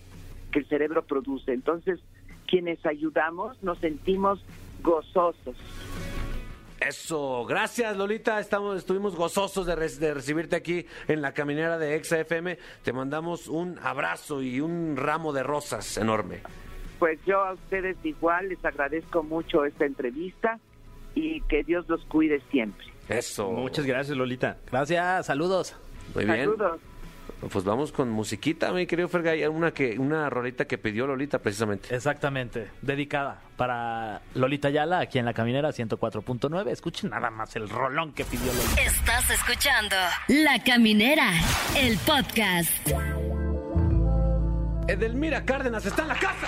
[0.53, 1.53] que el cerebro produce.
[1.53, 1.99] Entonces,
[2.51, 4.45] quienes ayudamos nos sentimos
[4.83, 5.57] gozosos.
[6.81, 11.95] Eso, gracias Lolita, estamos, estuvimos gozosos de, re- de recibirte aquí en la caminera de
[11.95, 12.59] Exa FM.
[12.83, 16.41] Te mandamos un abrazo y un ramo de rosas enorme.
[16.99, 20.59] Pues yo a ustedes igual les agradezco mucho esta entrevista
[21.15, 22.87] y que Dios los cuide siempre.
[23.11, 23.51] Eso.
[23.51, 24.57] Muchas gracias, Lolita.
[24.71, 25.77] Gracias, saludos.
[26.15, 26.39] Muy bien.
[26.51, 26.81] Saludos.
[27.49, 31.95] Pues vamos con musiquita, mi querido Fergay, una que una rolita que pidió Lolita precisamente.
[31.95, 36.69] Exactamente, dedicada para Lolita Yala, aquí en la caminera 104.9.
[36.69, 38.83] Escuchen nada más el rolón que pidió Lolita.
[38.83, 39.97] Estás escuchando
[40.29, 41.31] La Caminera,
[41.77, 42.71] el podcast.
[44.87, 46.47] Edelmira Cárdenas está en la casa.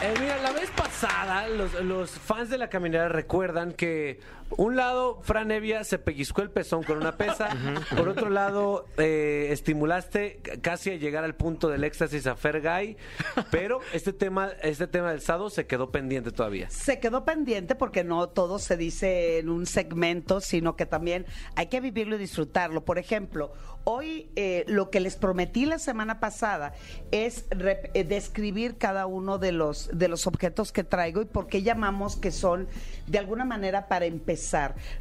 [0.00, 4.20] Eh, mira, la vez pasada los, los fans de la caminera recuerdan que
[4.56, 7.48] un lado Fran Evia se pellizcó el pezón con una pesa,
[7.96, 12.96] por otro lado eh, estimulaste casi a llegar al punto del éxtasis a Fergay,
[13.50, 16.70] pero este tema este tema del sado se quedó pendiente todavía.
[16.70, 21.66] Se quedó pendiente porque no todo se dice en un segmento, sino que también hay
[21.66, 22.84] que vivirlo y disfrutarlo.
[22.84, 23.52] Por ejemplo,
[23.84, 26.72] hoy eh, lo que les prometí la semana pasada
[27.10, 31.46] es rep- eh, describir cada uno de los, de los objetos que traigo y por
[31.46, 32.68] qué llamamos que son
[33.06, 34.37] de alguna manera para empezar.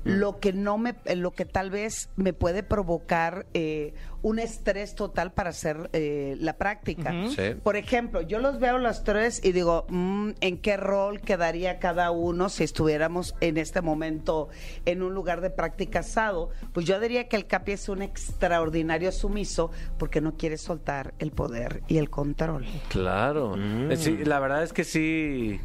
[0.04, 5.32] Lo que no me, lo que tal vez me puede provocar eh, un estrés total
[5.32, 7.14] para hacer eh, la práctica.
[7.30, 7.56] Sí.
[7.64, 12.12] Por ejemplo, yo los veo los tres y digo, mm, ¿en qué rol quedaría cada
[12.12, 14.50] uno si estuviéramos en este momento
[14.86, 16.50] en un lugar de práctica asado?
[16.74, 21.32] Pues yo diría que el Capi es un extraordinario sumiso porque no quiere soltar el
[21.32, 22.66] poder y el control.
[22.90, 23.56] Claro.
[23.96, 25.60] Sí, la verdad es que sí.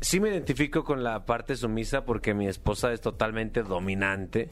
[0.00, 4.48] Sí me identifico con la parte sumisa porque mi esposa es totalmente dominante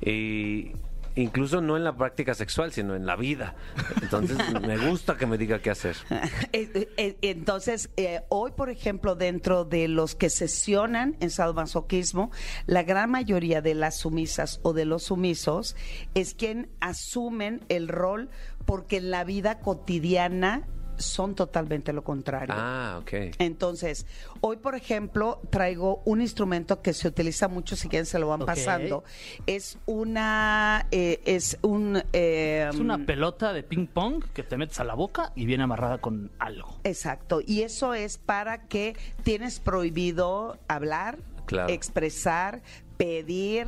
[0.00, 0.72] y
[1.14, 3.54] incluso no en la práctica sexual, sino en la vida.
[4.02, 5.96] Entonces me gusta que me diga qué hacer.
[6.52, 12.30] Eh, eh, Entonces, eh, hoy, por ejemplo, dentro de los que sesionan en sadomasoquismo,
[12.66, 15.76] la gran mayoría de las sumisas o de los sumisos
[16.14, 18.30] es quien asumen el rol
[18.64, 20.66] porque en la vida cotidiana
[21.00, 22.54] son totalmente lo contrario.
[22.56, 23.34] Ah, ok.
[23.38, 24.06] Entonces,
[24.40, 28.40] hoy, por ejemplo, traigo un instrumento que se utiliza mucho, si quieren se lo van
[28.46, 29.04] pasando.
[29.46, 32.02] Es una, eh, es un...
[32.12, 35.64] eh, Es una pelota de ping pong que te metes a la boca y viene
[35.64, 36.78] amarrada con algo.
[36.84, 41.72] Exacto, y eso es para que tienes prohibido hablar, Claro.
[41.72, 42.62] expresar,
[42.96, 43.66] pedir,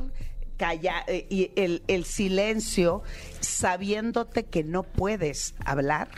[0.57, 3.03] callar, eh, y el, el silencio,
[3.40, 6.09] sabiéndote que no puedes hablar.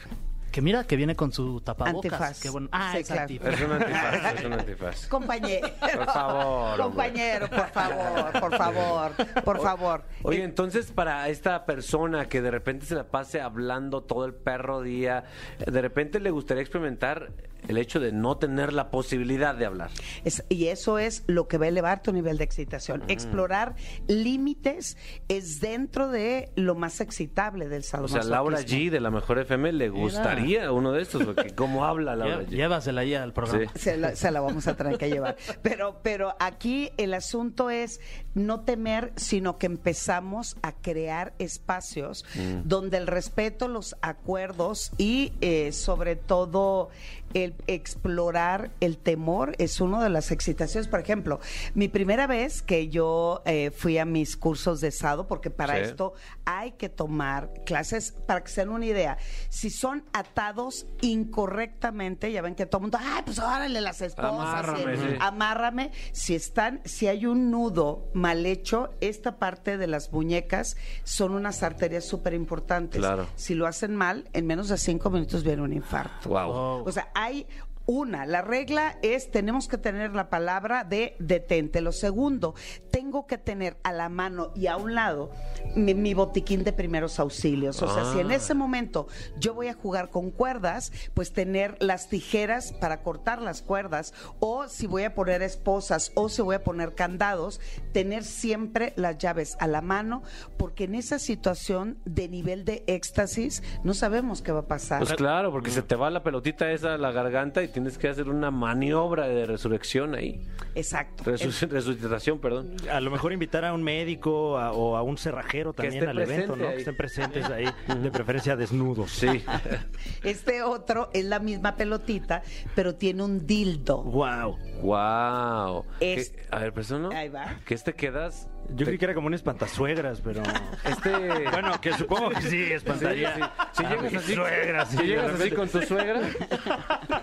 [0.54, 2.12] Que mira que viene con su tapabocas.
[2.12, 2.40] Antifaz.
[2.40, 2.68] Qué bueno.
[2.70, 3.22] Ah, Sí, es claro.
[3.22, 3.54] antifaz.
[3.54, 5.06] Es un antifaz, es un antifaz.
[5.08, 5.68] Compañero.
[5.80, 6.80] Por favor.
[6.80, 9.12] Compañero, por favor, por favor,
[9.44, 10.04] por favor.
[10.22, 14.32] Oye, Eh, entonces para esta persona que de repente se la pase hablando todo el
[14.32, 15.24] perro día,
[15.66, 17.32] de repente le gustaría experimentar
[17.68, 19.90] el hecho de no tener la posibilidad de hablar.
[20.24, 23.00] Es- y eso es lo que va a elevar tu nivel de excitación.
[23.06, 23.10] Mm.
[23.10, 23.74] Explorar
[24.06, 24.96] límites
[25.28, 28.22] es dentro de lo más excitable del O sadomasoquismo.
[28.22, 32.16] sea, Laura G de la Mejor FM le gustaría uno de estos, porque cómo habla
[32.16, 32.48] Laura G.
[32.48, 33.70] Llévasela ahí al programa.
[33.74, 33.78] Sí.
[33.80, 35.36] se la, se la vamos a tener que llevar.
[35.62, 38.00] Pero, pero aquí el asunto es
[38.34, 42.24] no temer, sino que empezamos a crear espacios
[42.64, 46.90] donde el respeto, los acuerdos y eh, sobre todo
[47.34, 50.88] el explorar el temor es una de las excitaciones.
[50.88, 51.40] Por ejemplo,
[51.74, 55.80] mi primera vez que yo eh, fui a mis cursos de sado, porque para Sí.
[55.82, 59.18] esto hay que tomar clases, para que se den una idea,
[59.48, 64.30] si son atados incorrectamente, ya ven que todo el mundo, ay, pues órale las esposas,
[64.64, 65.16] Amárrame, sí.
[65.20, 65.90] amárrame.
[66.12, 71.62] Si están, si hay un nudo mal hecho, esta parte de las muñecas son unas
[71.62, 73.00] arterias súper importantes.
[73.00, 73.26] Claro.
[73.34, 76.28] Si lo hacen mal, en menos de cinco minutos viene un infarto.
[76.28, 76.84] Wow.
[76.86, 77.46] O sea, hay
[77.86, 81.80] una, la regla es tenemos que tener la palabra de detente.
[81.80, 82.54] Lo segundo,
[82.90, 85.30] tengo que tener a la mano y a un lado
[85.76, 87.82] mi, mi botiquín de primeros auxilios.
[87.82, 88.36] O sea, si en Ah.
[88.36, 89.06] ese momento
[89.38, 94.66] yo voy a jugar con cuerdas, pues tener las tijeras para cortar las cuerdas, o
[94.68, 97.60] si voy a poner esposas, o si voy a poner candados,
[97.92, 100.22] tener siempre las llaves a la mano,
[100.56, 105.00] porque en esa situación de nivel de éxtasis no sabemos qué va a pasar.
[105.00, 108.08] Pues claro, porque se te va la pelotita esa a la garganta y tienes que
[108.08, 110.40] hacer una maniobra de resurrección ahí.
[110.74, 111.24] Exacto.
[111.24, 112.76] Resu- resucitación, perdón.
[112.90, 116.56] A lo mejor invitar a un médico a- o a un cerrajero también al evento,
[116.56, 116.64] ¿no?
[116.68, 116.72] ahí.
[116.74, 117.66] Que estén presentes ahí,
[118.02, 119.10] de preferencia desnudos.
[119.10, 119.44] Sí.
[120.22, 122.42] Este otro es la misma pelotita,
[122.74, 124.02] pero tiene un dildo.
[124.04, 124.56] Wow.
[124.82, 125.84] wow.
[126.00, 127.10] Es- ¿Qué- A ver, persona.
[127.18, 127.58] Ahí va.
[127.66, 128.48] Que este quedas.
[128.70, 130.42] Yo creí que era como un espantasuegras, pero...
[130.84, 131.10] Este.
[131.50, 133.34] Bueno, que supongo que sí, espantaría.
[133.34, 133.48] Sí, sí.
[133.72, 136.20] Si a llegas así, suegra, sí, si llegas así con tu suegra.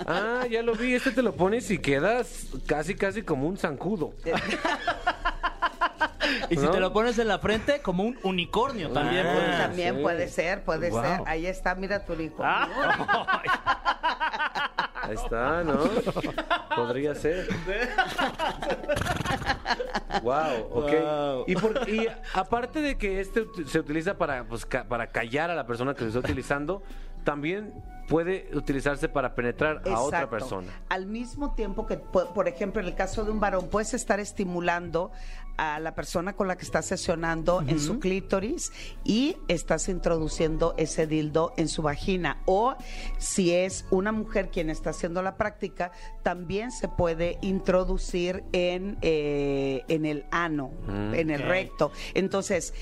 [0.07, 0.95] Ah, ya lo vi.
[0.95, 4.13] Este te lo pones y quedas casi, casi como un zancudo.
[6.49, 6.71] Y si ¿No?
[6.71, 9.25] te lo pones en la frente, como un unicornio también.
[9.27, 9.57] Ah, puede ser.
[9.61, 10.01] También sí.
[10.01, 11.01] puede ser, puede Wow.
[11.01, 11.19] ser.
[11.25, 12.43] Ahí está, mira tu hijo.
[15.03, 15.79] Ahí está, ¿no?
[16.75, 17.47] Podría ser.
[20.21, 20.91] wow, ok.
[21.01, 21.43] Wow.
[21.47, 25.55] Y, por- y aparte de que este se utiliza para, pues, ca- para callar a
[25.55, 26.83] la persona que lo está utilizando,
[27.23, 27.73] también
[28.07, 30.67] puede utilizarse para penetrar a otra persona.
[30.89, 34.19] Al mismo tiempo que, po- por ejemplo, en el caso de un varón, puedes estar
[34.19, 35.11] estimulando
[35.61, 38.71] a la persona con la que estás sesionando en su clítoris
[39.03, 42.41] y estás introduciendo ese dildo en su vagina.
[42.45, 42.75] O
[43.19, 45.91] si es una mujer quien está haciendo la práctica,
[46.23, 51.91] también se puede introducir en, eh, en el ano, Mm, en el recto.
[52.13, 52.73] Entonces,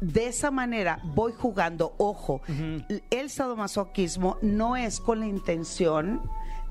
[0.00, 2.42] de esa manera voy jugando, ojo,
[3.10, 6.22] el sadomasoquismo no es con la intención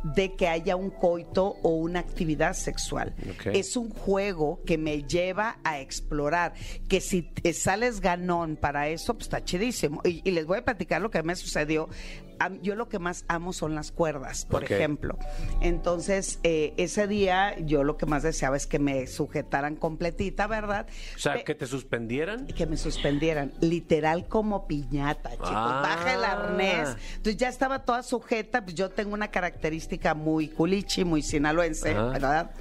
[0.04, 3.16] de que haya un coito o una actividad sexual.
[3.46, 6.54] Es un juego que me lleva a explorar,
[6.88, 10.02] que si te sales ganón para eso, pues está chidísimo.
[10.04, 11.90] Y, y les voy a platicar lo que me sucedió
[12.62, 15.18] yo lo que más amo son las cuerdas, por ejemplo.
[15.62, 20.88] Entonces, eh, ese día yo lo que más deseaba es que me sujetaran completita, ¿verdad?
[21.16, 22.48] O sea, Pe- que te suspendieran.
[22.48, 25.50] que me suspendieran, literal como piñata, chicos.
[25.52, 25.82] Ah.
[25.84, 26.90] Baja el arnés.
[27.18, 31.94] Entonces ya estaba toda sujeta, pues yo tengo una característica muy culichi, muy sinaloense.
[31.94, 32.52] ¿verdad?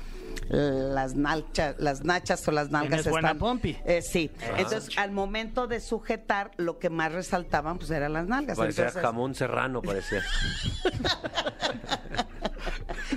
[0.49, 3.39] Las nachas, las nachas o las nalgas Tienes buena están.
[3.39, 3.77] pompi.
[3.85, 4.31] Eh, sí.
[4.57, 8.57] Entonces, al momento de sujetar, lo que más resaltaban, pues eran las nalgas.
[8.57, 10.23] Parecía Entonces, jamón serrano, parecía.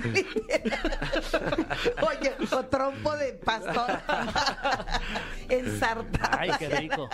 [2.02, 3.86] Oye, o trompo de pastor
[5.48, 6.28] ensartado.
[6.38, 7.08] Ay, qué rico.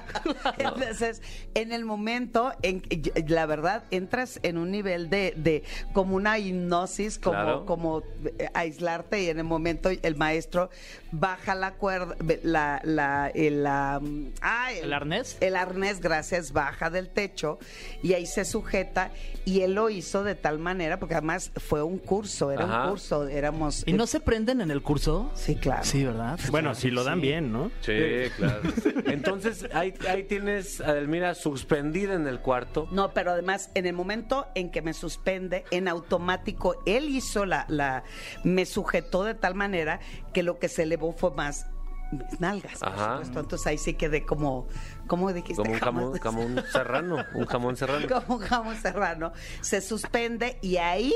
[0.58, 1.22] Entonces,
[1.54, 6.38] en el momento, en que- la verdad, entras en un nivel de, de como una
[6.38, 7.66] hipnosis, como, Claro.
[7.66, 8.02] como
[8.38, 10.70] eh, aislarte y en el momento el maestro
[11.12, 14.00] baja la cuerda, la, la, el, la-
[14.40, 15.36] ah, ¿El arnés?
[15.40, 17.58] El arnés, gracias, baja del techo
[18.02, 19.10] y ahí se sujeta
[19.44, 22.82] y él lo hizo de tal manera, porque además fue un curso, era Ajá.
[22.84, 23.82] un curso, éramos...
[23.86, 25.30] ¿Y no se prenden en el curso?
[25.34, 25.84] Sí, claro.
[25.84, 26.38] Sí, ¿verdad?
[26.50, 27.26] Bueno, si lo dan Sí.
[27.26, 27.70] bien, ¿no?
[27.80, 27.92] Sí,
[28.36, 28.60] claro.
[29.06, 32.88] Entonces, ahí, ahí tienes a Elmira suspendida en el cuarto.
[32.90, 37.64] No, pero además, en el momento en que me suspende, en automático, él hizo la,
[37.68, 38.04] la,
[38.44, 40.00] me sujetó de tal manera
[40.32, 41.66] que lo que se elevó fue más
[42.12, 43.10] mis nalgas, por Ajá.
[43.16, 43.40] supuesto.
[43.40, 44.68] Entonces ahí sí quedé como,
[45.08, 45.56] ¿cómo dijiste?
[45.56, 47.16] Como un jamón, jamón serrano.
[47.34, 48.06] Un jamón serrano.
[48.26, 49.32] Como un jamón serrano.
[49.60, 51.12] Se suspende y ahí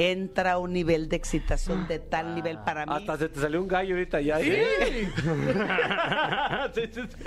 [0.00, 2.92] entra un nivel de excitación de tal nivel para mí.
[2.94, 4.40] Hasta se te salió un gallo ahorita ya.
[4.40, 5.10] ¿eh?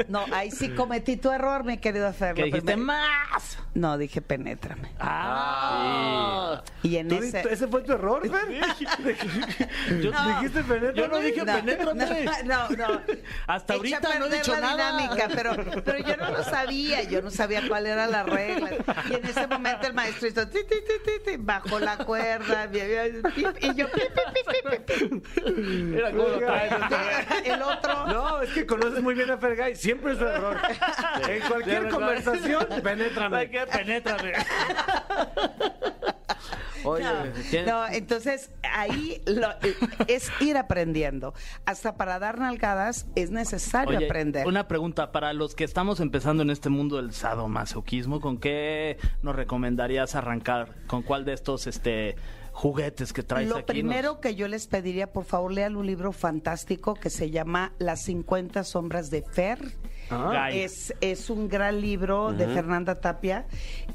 [0.08, 2.34] No, ahí sí cometí tu error, mi querido Fer.
[2.36, 2.74] ¿Qué Lo dijiste?
[2.74, 3.58] primero- ¡Más!
[3.74, 4.92] No, dije penétrame.
[5.00, 6.62] Ah.
[6.84, 7.42] Y en ¿Tú ese...
[7.52, 8.64] ¿Ese fue tu error, Fer?
[10.02, 10.28] Yo, No.
[10.42, 10.94] ¿Dijiste penétrame?
[10.96, 12.26] yo no dije No, penétrame.
[12.46, 13.02] No, no.
[13.48, 14.92] Hasta Echa ahorita no he perder dicho la nada.
[14.98, 18.72] dinámica, pero, pero yo no lo sabía, yo no sabía cuál era la regla.
[19.10, 22.63] Y en ese momento el maestro hizo ti, ti, ti, ti, ti, bajó la cuerda,
[22.72, 23.88] y yo.
[25.56, 26.74] Mira cómo lo traes.
[27.46, 29.76] El otro No, es que conoces muy bien a Fergay.
[29.76, 30.58] Siempre es su error.
[31.28, 33.50] En cualquier conversación, penétrame.
[33.50, 34.34] que penétrame.
[36.86, 37.06] Oye,
[37.50, 39.54] ¿quién- No, entonces ahí lo-
[40.08, 41.34] es ir aprendiendo.
[41.66, 44.46] Hasta para dar nalgadas es necesario Oye, aprender.
[44.46, 49.34] Una pregunta para los que estamos empezando en este mundo del sadomasoquismo, ¿con qué nos
[49.34, 50.74] recomendarías arrancar?
[50.88, 52.18] ¿Con cuál de estos este
[52.54, 53.66] juguetes que traes Lo aquí?
[53.74, 57.74] primero nos- que yo les pediría, por favor, lean un libro fantástico que se llama
[57.80, 59.60] Las 50 sombras de Fer.
[60.10, 60.50] Ah.
[60.52, 63.48] Es, es un gran libro de Fernanda Tapia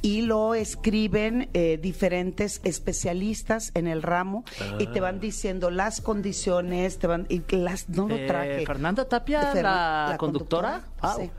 [0.02, 4.42] y lo escriben eh, diferentes especialistas en el ramo
[4.78, 8.66] y te van diciendo las condiciones, te van y las no lo Eh, traje.
[8.66, 10.82] Fernanda Tapia, Fernan- la, conductora.
[11.02, 11.10] Wow.
[11.20, 11.30] Sí.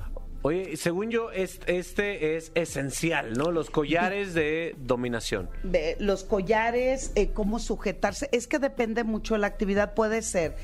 [0.42, 3.52] Oye, según yo, es- este es esencial, ¿no?
[3.52, 5.50] Los collares de dominación.
[5.64, 8.30] de los collares, eh, cómo sujetarse.
[8.32, 9.94] Es que depende mucho de la actividad.
[9.94, 10.56] Puede ser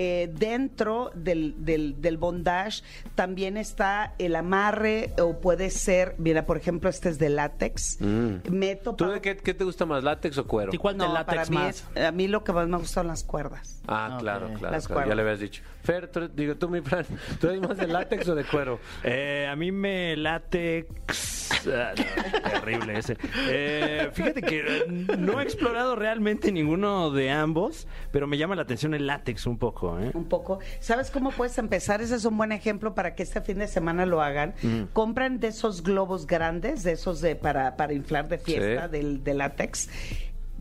[0.00, 2.82] eh, dentro del, del, del bondage,
[3.16, 8.00] también está el amarre o puede ser, mira, por ejemplo, este es de látex.
[8.00, 8.96] Meto Mm.
[8.96, 10.70] ¿Tú de qué, qué te gusta más, látex o cuero?
[10.72, 11.84] ¿Y cuál te No, para látex mí, más?
[11.96, 13.82] es- a mí lo que más me gustan las cuerdas.
[13.88, 15.62] Ah, claro, claro, Las claro, Ya le habías dicho.
[15.88, 17.06] Fer, tú- digo tú, mi plan,
[17.40, 18.78] ¿tú eres más de látex o de cuero?
[19.04, 21.48] Eh, a mí me látex.
[21.66, 23.16] Ah, no, terrible ese.
[23.48, 24.84] Eh, fíjate que eh,
[25.18, 29.56] no he explorado realmente ninguno de ambos, pero me llama la atención el látex un
[29.58, 29.98] poco.
[29.98, 30.10] ¿eh?
[30.12, 30.58] un poco.
[30.80, 32.02] ¿Sabes cómo puedes empezar?
[32.02, 34.54] Ese es un buen ejemplo para que este fin de semana lo hagan.
[34.92, 38.92] Compran de esos globos grandes, de esos de para, para inflar de fiesta, Sí.
[38.92, 39.88] del, de látex.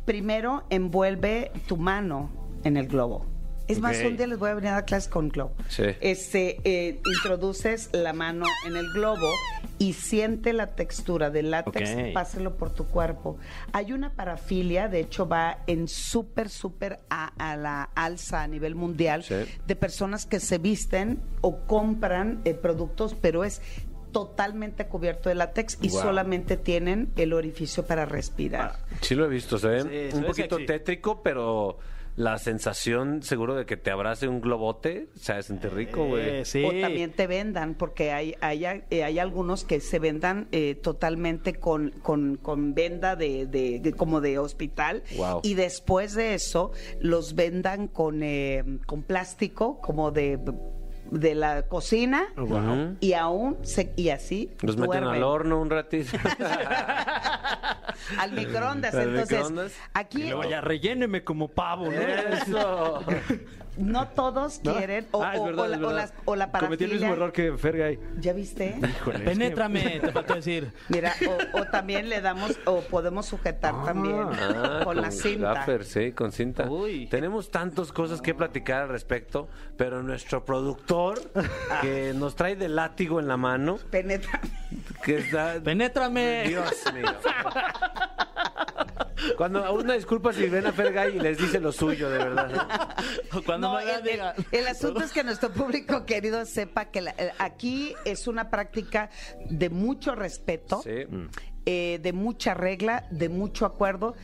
[0.06, 2.30] Primero envuelve tu mano
[2.64, 3.26] en el globo.
[3.68, 5.54] Es más, un día les voy a venir a dar clases con globo.
[5.68, 5.84] Sí.
[6.02, 9.30] Este, eh, introduces la mano en el globo
[9.78, 12.00] y siente la textura del látex Ok.
[12.10, 13.38] y páselo por tu cuerpo.
[13.74, 18.76] Hay una parafilia, de hecho va en súper, súper a, a la alza a nivel
[18.76, 19.36] mundial Sí.
[19.68, 23.62] de personas que se visten o compran eh, productos, pero es
[24.12, 26.02] totalmente cubierto de látex y Wow.
[26.02, 28.78] solamente tienen el orificio para respirar.
[29.02, 30.66] Sí lo he visto, se ve Sí, un poquito sexy.
[30.66, 31.78] tétrico, pero
[32.18, 36.40] la sensación seguro de que te abrace un globote, o sea, sentir rico, güey.
[36.42, 36.64] Eh, sí.
[36.66, 41.54] O también te vendan, porque hay, hay, eh, hay algunos que se vendan eh, totalmente
[41.54, 45.04] con, con, con venda de, de- de- como de hospital.
[45.16, 45.42] Wow.
[45.44, 50.40] Y después de eso, los vendan con, eh, con plástico, como de,
[51.12, 52.28] de la cocina.
[52.38, 52.96] Ujú.
[53.00, 55.16] Y aún se, y así Los meten duermen.
[55.16, 56.18] al horno un ratito.
[58.18, 58.94] al microondas.
[58.94, 59.74] Entonces, microondas.
[59.94, 61.92] aquí Y luego ya relléneme como pavo, ¿no?
[61.92, 63.04] Eso.
[63.78, 64.74] no todos ¿No?
[64.76, 65.96] quieren, o, Ah, es o- verdad, o la, o verdad.
[65.96, 68.00] las- o la Cometí el mismo error que Fergay.
[68.20, 68.76] ¿Ya viste?
[68.78, 70.72] Híjole, es que- Penétrame, te faltó decir.
[70.90, 71.14] Mira,
[71.54, 75.54] o, o también le damos, o podemos sujetar también Ah, con la cinta.
[75.54, 76.70] gaffer, sí, con cinta.
[76.70, 77.08] Uy.
[77.08, 81.20] Tenemos tantas cosas que platicar al respecto, pero nuestro productor,
[81.82, 83.78] que nos trae de látigo en la mano,
[85.04, 85.60] que está...
[85.64, 86.44] Penétrame.
[86.48, 87.06] Dios mío.
[89.38, 92.96] Cuando, una disculpa si ven a Fergay y les dice lo suyo, de verdad.
[93.46, 97.94] Cuando No, el- el asunto es que nuestro público querido sepa que la- eh, aquí
[98.06, 99.10] es una práctica
[99.50, 101.06] de mucho respeto, Sí.
[101.66, 104.16] eh, de mucha regla, de mucho acuerdo.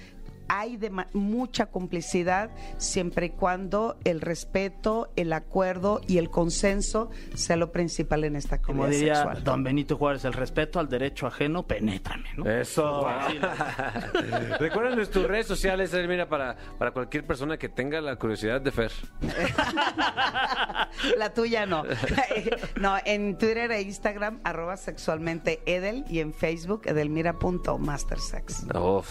[0.48, 7.10] Hay de ma- mucha complicidad siempre y cuando el respeto, el acuerdo y el consenso
[7.34, 9.44] sea lo principal en esta Como actividad diría sexual.
[9.44, 12.50] don Benito Juárez, el respeto al derecho ajeno, penétrame, ¿no?
[12.50, 13.06] Eso.
[14.60, 18.72] Recuerden nuestras redes sociales, eh, mira, para, para cualquier persona que tenga la curiosidad de
[18.72, 18.92] Fer.
[21.18, 21.84] La tuya no.
[22.80, 28.66] no, en Twitter e Instagram, arroba sexualmente Edel y en Facebook, edelmira.mastersex.
[28.76, 29.08] Uf,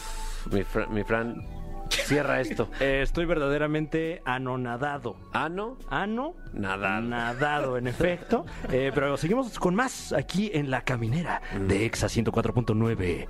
[0.51, 1.47] mi, Fra- mi Fran,
[1.91, 2.69] cierra esto.
[2.81, 5.17] Eh, estoy verdaderamente anonadado.
[5.33, 5.77] ¿Ano?
[5.89, 6.35] Ano.
[6.53, 7.03] Nadado.
[7.03, 8.45] Nadado, en efecto.
[8.71, 13.27] Eh, pero seguimos con más aquí en La Caminera de EXA 104.9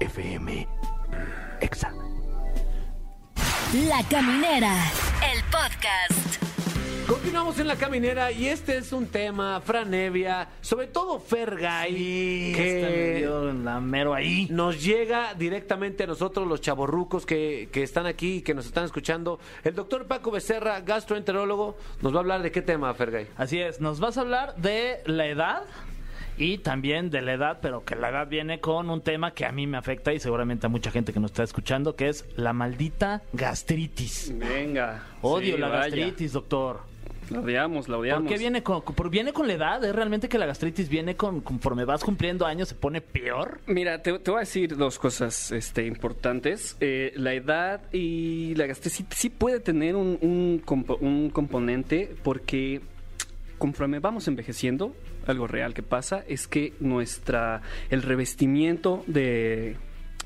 [0.00, 0.68] FM.
[1.60, 1.92] EXA.
[3.88, 4.74] La Caminera,
[5.32, 6.41] el podcast.
[7.32, 12.52] Continuamos en la caminera y este es un tema, Fran Evia, sobre todo Fergay, me
[12.52, 13.26] que
[13.64, 14.48] la mero ahí.
[14.50, 18.84] nos llega directamente a nosotros, los chavorrucos que, que están aquí y que nos están
[18.84, 19.40] escuchando.
[19.64, 23.28] El doctor Paco Becerra, gastroenterólogo, nos va a hablar de qué tema, Fergay.
[23.38, 25.62] Así es, nos vas a hablar de la edad
[26.36, 29.52] y también de la edad, pero que la edad viene con un tema que a
[29.52, 32.52] mí me afecta y seguramente a mucha gente que nos está escuchando, que es la
[32.52, 34.34] maldita gastritis.
[34.36, 35.02] Venga.
[35.22, 35.96] Odio sí, la vaya.
[35.96, 36.91] gastritis, doctor.
[37.30, 38.24] La odiamos, la odiamos.
[38.24, 39.84] ¿Por qué viene con, por- viene con la edad?
[39.84, 43.60] ¿Es realmente que la gastritis viene con, conforme vas cumpliendo años se pone peor?
[43.66, 46.76] Mira, te, te voy a decir dos cosas este, importantes.
[46.80, 52.14] Eh, la edad y la gastritis sí, sí puede tener un, un compo- un componente
[52.22, 52.80] porque
[53.58, 54.94] conforme vamos envejeciendo,
[55.26, 59.76] algo real que pasa es que nuestra el revestimiento de,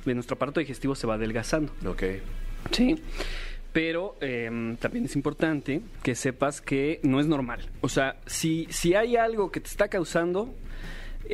[0.07, 1.70] de nuestro aparato digestivo se va adelgazando.
[1.86, 2.03] Ok.
[2.70, 2.97] Sí.
[3.77, 7.61] Pero eh, también es importante que sepas que no es normal.
[7.83, 10.55] O sea, si, si hay algo que te está causando,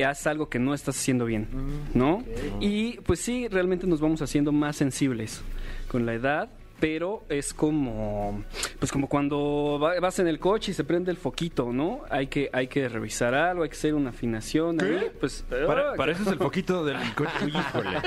[0.04, 1.46] haz algo que no estás haciendo bien,
[1.94, 2.24] ¿no?
[2.58, 5.40] Y pues sí, realmente nos vamos haciendo más sensibles
[5.86, 6.50] con la edad.
[6.82, 8.42] Pero es como,
[8.80, 12.00] pues como cuando va- vas en el coche y se prende el foquito, ¿no?
[12.10, 14.82] Hay que, hay que revisar algo, hay que hacer una afinación.
[14.82, 17.30] ahí, Pues, Para, para eso es el poquito del coche.
[17.46, 17.98] Híjole.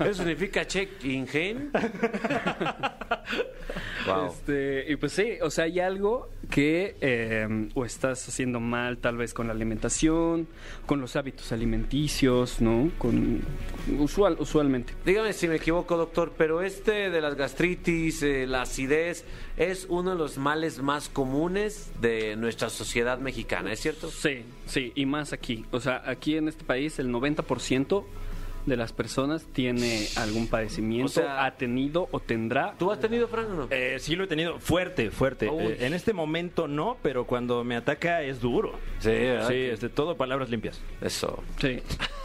[0.00, 1.70] ¿Eso significa check in gen?
[4.06, 4.26] wow.
[4.26, 9.16] Este, y pues sí, o sea, hay algo que eh, o estás haciendo mal tal
[9.16, 10.48] vez con la alimentación,
[10.86, 12.90] con los hábitos alimenticios, ¿no?
[12.98, 13.42] Con
[13.98, 14.94] usual, usualmente.
[15.04, 19.24] Dígame si me equivoco, doctor, pero este de las gastritis, eh, la acidez,
[19.56, 24.10] es uno de los males más comunes de nuestra sociedad mexicana, ¿es cierto?
[24.10, 25.64] Sí, sí, y más aquí.
[25.70, 28.04] O sea, aquí en este país el 90%
[28.66, 32.74] de las personas tiene algún padecimiento, O sea- ha tenido o tendrá.
[32.78, 33.66] ¿Tú has tenido, Fran, o no?
[33.70, 35.46] Eh, sí lo he tenido fuerte, fuerte.
[35.46, 38.72] Eh, en este momento no, pero cuando me ataca es duro.
[38.98, 39.48] Sí, ¿verdad?
[39.48, 40.80] Sí, este, todo palabras limpias.
[41.00, 41.42] Eso.
[41.60, 41.80] Sí.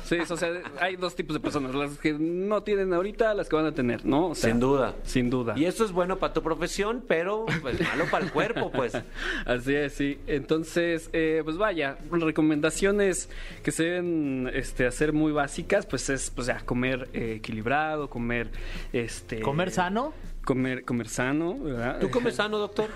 [0.05, 0.49] Sí, o sea,
[0.81, 4.05] hay dos tipos de personas, las que no tienen ahorita, las que van a tener,
[4.07, 4.29] ¿no?
[4.29, 4.95] O sea, Sin duda.
[5.03, 5.53] Sin duda.
[5.55, 8.93] Y eso es bueno para tu profesión, pero pues malo para el cuerpo, pues.
[9.45, 10.17] Así es, sí.
[10.25, 13.29] Entonces, eh, pues vaya, recomendaciones
[13.61, 18.49] que se deben este, hacer muy básicas, pues es, pues ya, comer eh, equilibrado, comer,
[18.93, 19.39] este...
[19.41, 20.13] ¿Comer sano?
[20.45, 21.99] Comer, comer sano, ¿verdad?
[21.99, 22.89] ¿Tú comes sano, doctor?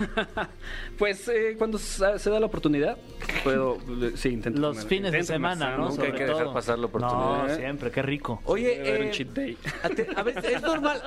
[0.98, 2.98] pues eh, cuando se da la oportunidad,
[3.44, 5.78] puedo, eh, sí, intento Los comer- fines de intento semana, sano.
[5.78, 5.90] ¿no?
[5.90, 8.42] Nunca hay que dejar pasar la oportunidad, No, siempre, qué rico.
[8.46, 9.58] Oye, un eh, cheat day.
[9.84, 11.02] a te- a ver, es normal.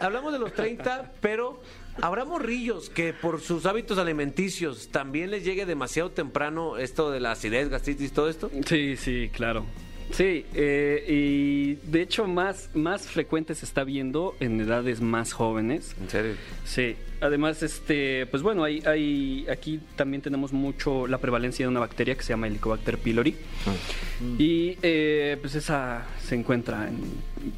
[0.00, 1.60] Hablamos de los 30, pero
[2.00, 7.32] habrá morrillos que por sus hábitos alimenticios también les llegue demasiado temprano esto de la
[7.32, 8.50] acidez, gastritis, todo esto.
[8.66, 9.64] Sí, sí, claro.
[10.12, 15.96] Sí, eh, y de hecho más, más frecuente se está viendo en edades más jóvenes.
[15.98, 16.32] En serio.
[16.64, 21.80] Sí, además, este, pues bueno, hay, hay, aquí también tenemos mucho la prevalencia de una
[21.80, 23.36] bacteria que se llama Helicobacter pylori.
[24.38, 27.00] Y eh, pues esa se encuentra en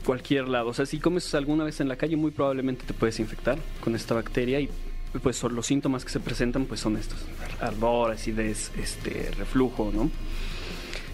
[0.05, 0.69] cualquier lado.
[0.69, 3.97] O sea, si comes alguna vez en la calle, muy probablemente te puedes infectar con
[3.97, 4.71] esta bacteria y
[5.23, 7.19] pues son los síntomas que se presentan pues son estos,
[7.61, 10.11] ardor, acidez, este, reflujo, ¿no?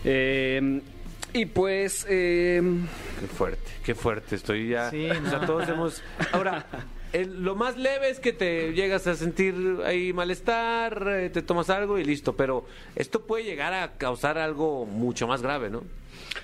[0.05, 0.81] Eh,
[1.33, 2.61] Y pues, eh,
[3.21, 4.35] Qué fuerte, qué fuerte.
[4.37, 4.91] Estoy ya.
[4.91, 5.47] Sí, o sea, no.
[5.47, 6.03] todos hemos.
[6.33, 6.67] Ahora,
[7.13, 9.55] el- lo más leve es que te llegas a sentir
[9.85, 12.35] ahí malestar, eh, te tomas algo y listo.
[12.37, 12.67] Pero
[12.97, 15.83] esto puede llegar a causar algo mucho más grave, ¿no?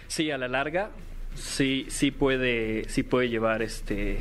[0.09, 0.91] sí, a la larga,
[1.35, 4.19] sí, sí puede, sí puede llevar este.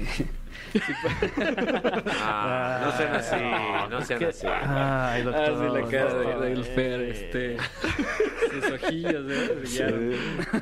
[2.22, 4.48] Ah, no sean así, no sean así.
[4.48, 5.44] Ay, doctor.
[5.44, 6.40] Ah, sí, la cara de, doctor.
[6.42, 7.58] del Fer, este.
[8.52, 9.26] Sus ojillos.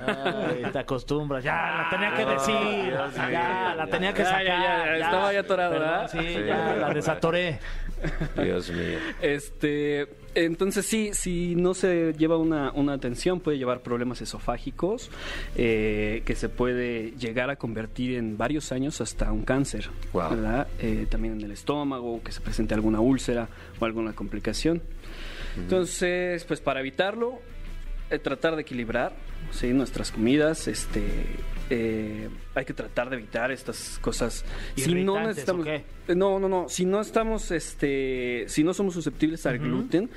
[0.08, 1.44] Ay, te acostumbras.
[1.44, 2.91] Ya, la tenía que Ay, decir.
[2.94, 3.30] Dios mío.
[3.32, 4.44] ya, la tenía que sacar.
[4.46, 6.10] ya, ya, estaba ya atorado, ¿verdad?
[6.12, 6.34] Sí, Sí.
[6.46, 7.60] ya, la desatoré.
[8.36, 8.98] Dios mío.
[9.22, 15.10] Este, entonces sí, si no se lleva una, una atención puede llevar problemas esofágicos
[15.56, 19.83] eh, que se puede llegar a convertir en varios años hasta un cáncer,
[20.14, 20.30] Wow.
[20.30, 20.68] ¿verdad?
[20.80, 24.82] Eh, también en el estómago, que se presente alguna úlcera o alguna complicación.
[25.58, 27.40] Entonces, pues para evitarlo,
[28.10, 29.14] eh, tratar de equilibrar
[29.52, 29.74] ¿sí?
[29.74, 31.04] nuestras comidas, este,
[31.76, 34.45] eh, hay que tratar de evitar estas cosas.
[34.76, 36.15] Si no ¿Irritantes necesitamos, o qué?
[36.15, 36.69] no, no, no.
[36.69, 40.09] Si no estamos, este, si no somos susceptibles al gluten,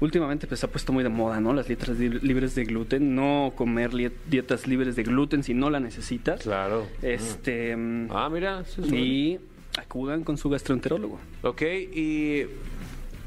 [0.00, 1.52] últimamente pues se ha puesto muy de moda, ¿no?
[1.52, 3.90] Las dietas li- libres de gluten, no comer
[4.28, 6.42] dietas libres de gluten si no la necesitas.
[6.42, 6.86] Claro.
[7.02, 8.60] Este, mm, Ah, mira.
[8.60, 8.96] eso es bueno.
[9.04, 9.38] y
[9.78, 11.20] acudan con su gastroenterólogo.
[11.42, 12.42] Ok, y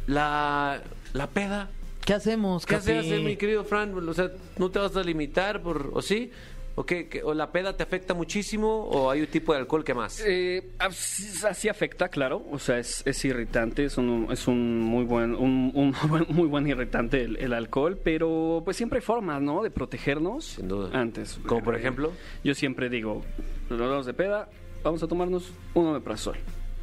[0.08, 0.82] la,
[1.14, 1.70] la peda.
[2.06, 3.94] ¿Qué hacemos, ¿Qué haces, mi querido Fran?
[4.08, 6.32] O sea, ¿no te vas a limitar por, o sí?
[6.80, 7.08] ¿O qué?
[7.10, 8.84] ¿Que- ¿O la peda te afecta muchísimo?
[8.84, 10.22] ¿O hay un tipo de alcohol que más?
[10.24, 12.46] Eh, así, así afecta, claro.
[12.52, 15.96] O sea, es, es irritante, es un, es un muy buen, un, un
[16.30, 19.64] muy buen irritante el, el alcohol, pero pues siempre hay formas, ¿no?
[19.64, 20.46] De protegernos.
[20.46, 20.92] Sin duda.
[20.94, 21.40] Antes.
[21.48, 22.12] Como por Eh, ejemplo.
[22.44, 23.24] Yo siempre digo,
[23.72, 24.48] nos vamos de peda,
[24.84, 26.38] vamos a tomarnos un omeprazol,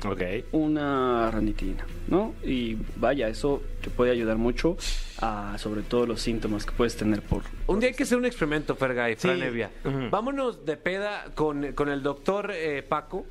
[0.04, 0.22] Ok.
[0.52, 2.34] una ranitina, ¿no?
[2.44, 4.76] Y vaya, eso te puede ayudar mucho
[5.20, 7.42] a sobre todo los síntomas que puedes tener por...
[7.66, 9.42] Un día hay que hacer un experimento, Fergay, Fran Sí.
[9.44, 9.70] Evia.
[10.10, 13.26] Vámonos de peda con, con el doctor eh, Paco.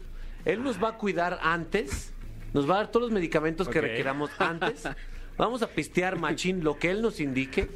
[0.46, 2.14] Él nos va a cuidar antes.
[2.54, 4.84] Nos va a dar todos los medicamentos que requeramos antes.
[5.38, 7.70] Vamos a pistear machín lo que él nos indique.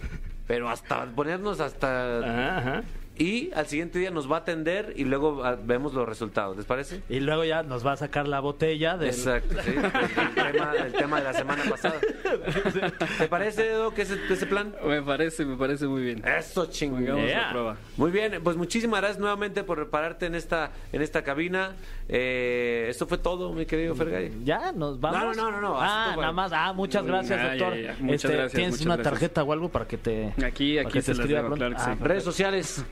[0.47, 2.57] Pero hasta ponernos hasta...
[2.57, 2.83] Ajá.
[3.17, 6.55] Y al siguiente día nos va a atender y luego ah, vemos los resultados.
[6.57, 7.01] ¿Les parece?
[7.09, 9.09] Y luego ya nos va a sacar la botella del...
[9.09, 9.71] Exacto, sí.
[9.71, 11.95] El, el tema, el tema de la semana pasada.
[13.17, 14.75] ¿Te parece, Doc, ese, ese plan?
[14.85, 16.23] Me parece, me parece muy bien.
[16.27, 17.25] Eso chingón.
[17.25, 17.49] Yeah.
[17.51, 17.77] prueba.
[17.97, 21.75] Muy bien, pues muchísimas gracias nuevamente por pararte en esta en esta cabina.
[22.09, 24.31] Eh, esto fue todo, mi querido Fergay.
[24.43, 24.71] ¿Ya?
[24.71, 25.35] ¿Nos vamos?
[25.37, 26.51] No, no, no, no, Ah, nada más.
[26.53, 27.75] Ah, muchas gracias, Ah, ya, doctor.
[27.81, 27.97] ya, ya.
[27.99, 29.13] Muchas Este, gracias, ¿Tienes muchas una gracias.
[29.13, 30.33] tarjeta o algo para que te...
[30.45, 32.03] Aquí, aquí que se te las escriba claro que Ah, sí.
[32.03, 32.85] Redes sociales.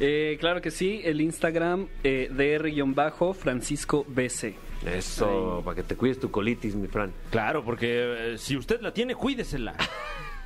[0.00, 4.54] Eh, claro que sí, el Instagram eh, dr Francisco BC.
[4.86, 7.12] Eso, para que te cuides tu colitis, mi Fran.
[7.30, 9.74] Claro, porque eh, si usted la tiene, cuídesela.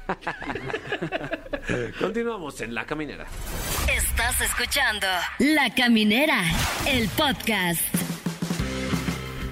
[2.00, 3.26] Continuamos en La Caminera.
[3.94, 5.06] Estás escuchando
[5.38, 6.42] La Caminera,
[6.88, 7.82] el podcast.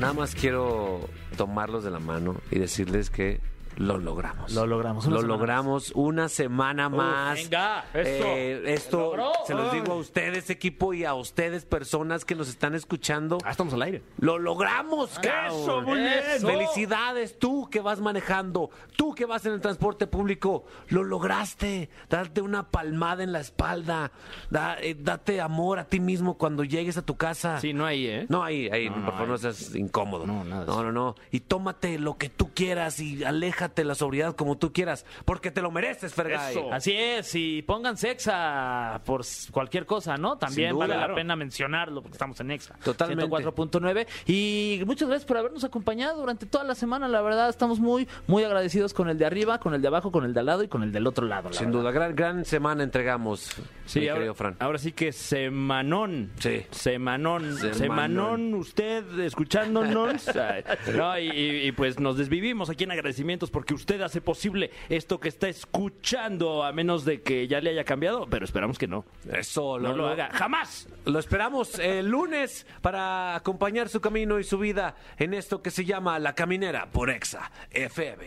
[0.00, 3.40] Nada más quiero tomarlos de la mano y decirles que
[3.76, 4.52] lo logramos.
[4.52, 7.34] Lo logramos, una Lo logramos una semana más.
[7.36, 8.24] venga, eso.
[8.26, 9.14] Eh, esto
[9.46, 13.38] Se se los digo a ustedes, equipo, y a ustedes, personas que nos están escuchando.
[13.44, 14.02] Ah, estamos al aire.
[14.18, 15.60] Lo logramos, cabrón.
[15.62, 16.12] Eso, muy bien.
[16.36, 16.46] Eso.
[16.46, 21.88] Felicidades, tú que vas manejando, tú que vas en el transporte público, lo lograste.
[22.10, 24.12] Date una palmada en la espalda.
[24.50, 27.60] Da- eh, date amor a ti mismo cuando llegues a tu casa.
[27.60, 28.26] Sí, no ahí, ¿eh?
[28.28, 30.26] No, ahí, ahí, No, por no, favor, no seas incómodo.
[30.26, 31.14] No, nada No, no, no.
[31.30, 35.62] Y tómate lo que tú quieras y aléjate la sobriedad como tú quieras, porque te
[35.62, 36.52] lo mereces, Fergay.
[36.56, 36.72] Eso.
[36.72, 40.36] Así es, y pónganse exa por cualquier cosa, ¿no?
[40.38, 41.08] También duda, vale claro.
[41.10, 42.76] la pena mencionarlo porque estamos en exa.
[42.84, 43.24] Totalmente.
[43.26, 44.06] 104.9.
[44.26, 47.08] Y muchas gracias por habernos acompañado durante toda la semana.
[47.08, 50.24] La verdad, estamos muy, muy agradecidos con el de arriba, con el de abajo, con
[50.24, 51.48] el de al lado y con el del otro lado.
[51.50, 51.80] la Sin verdad.
[51.80, 53.50] duda, gran, gran semana entregamos,
[53.86, 54.56] Sí, mi ahora, querido Fran.
[54.60, 56.30] ahora sí que semanón.
[56.38, 56.64] Sí.
[56.70, 57.56] Semanón.
[57.56, 57.74] Semanón.
[57.74, 60.30] Semanón, usted escuchándonos.
[60.94, 65.20] No, y, y- y pues nos desvivimos aquí en agradecimientos porque usted hace posible esto
[65.20, 69.04] que está escuchando, a menos de que ya le haya cambiado, pero esperamos que no.
[69.32, 70.30] Eso, No lo haga.
[70.32, 70.88] ¡Jamás!
[71.04, 75.84] Lo esperamos el lunes para acompañar su camino y su vida en esto que se
[75.84, 78.24] llama La Caminera por Exa FM.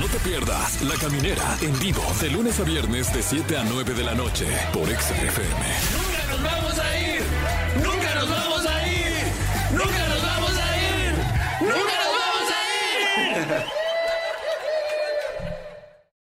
[0.00, 3.94] No te pierdas La Caminera en vivo de lunes a viernes de 7 a 9
[3.94, 5.50] de la noche por Exa FM.
[5.96, 7.22] ¡Nunca nos vamos a ir!
[7.82, 9.24] ¡Nunca nos vamos a ir!
[9.72, 11.14] ¡Nunca nos vamos a ir!
[11.60, 13.75] ¡Nunca nos vamos a ir!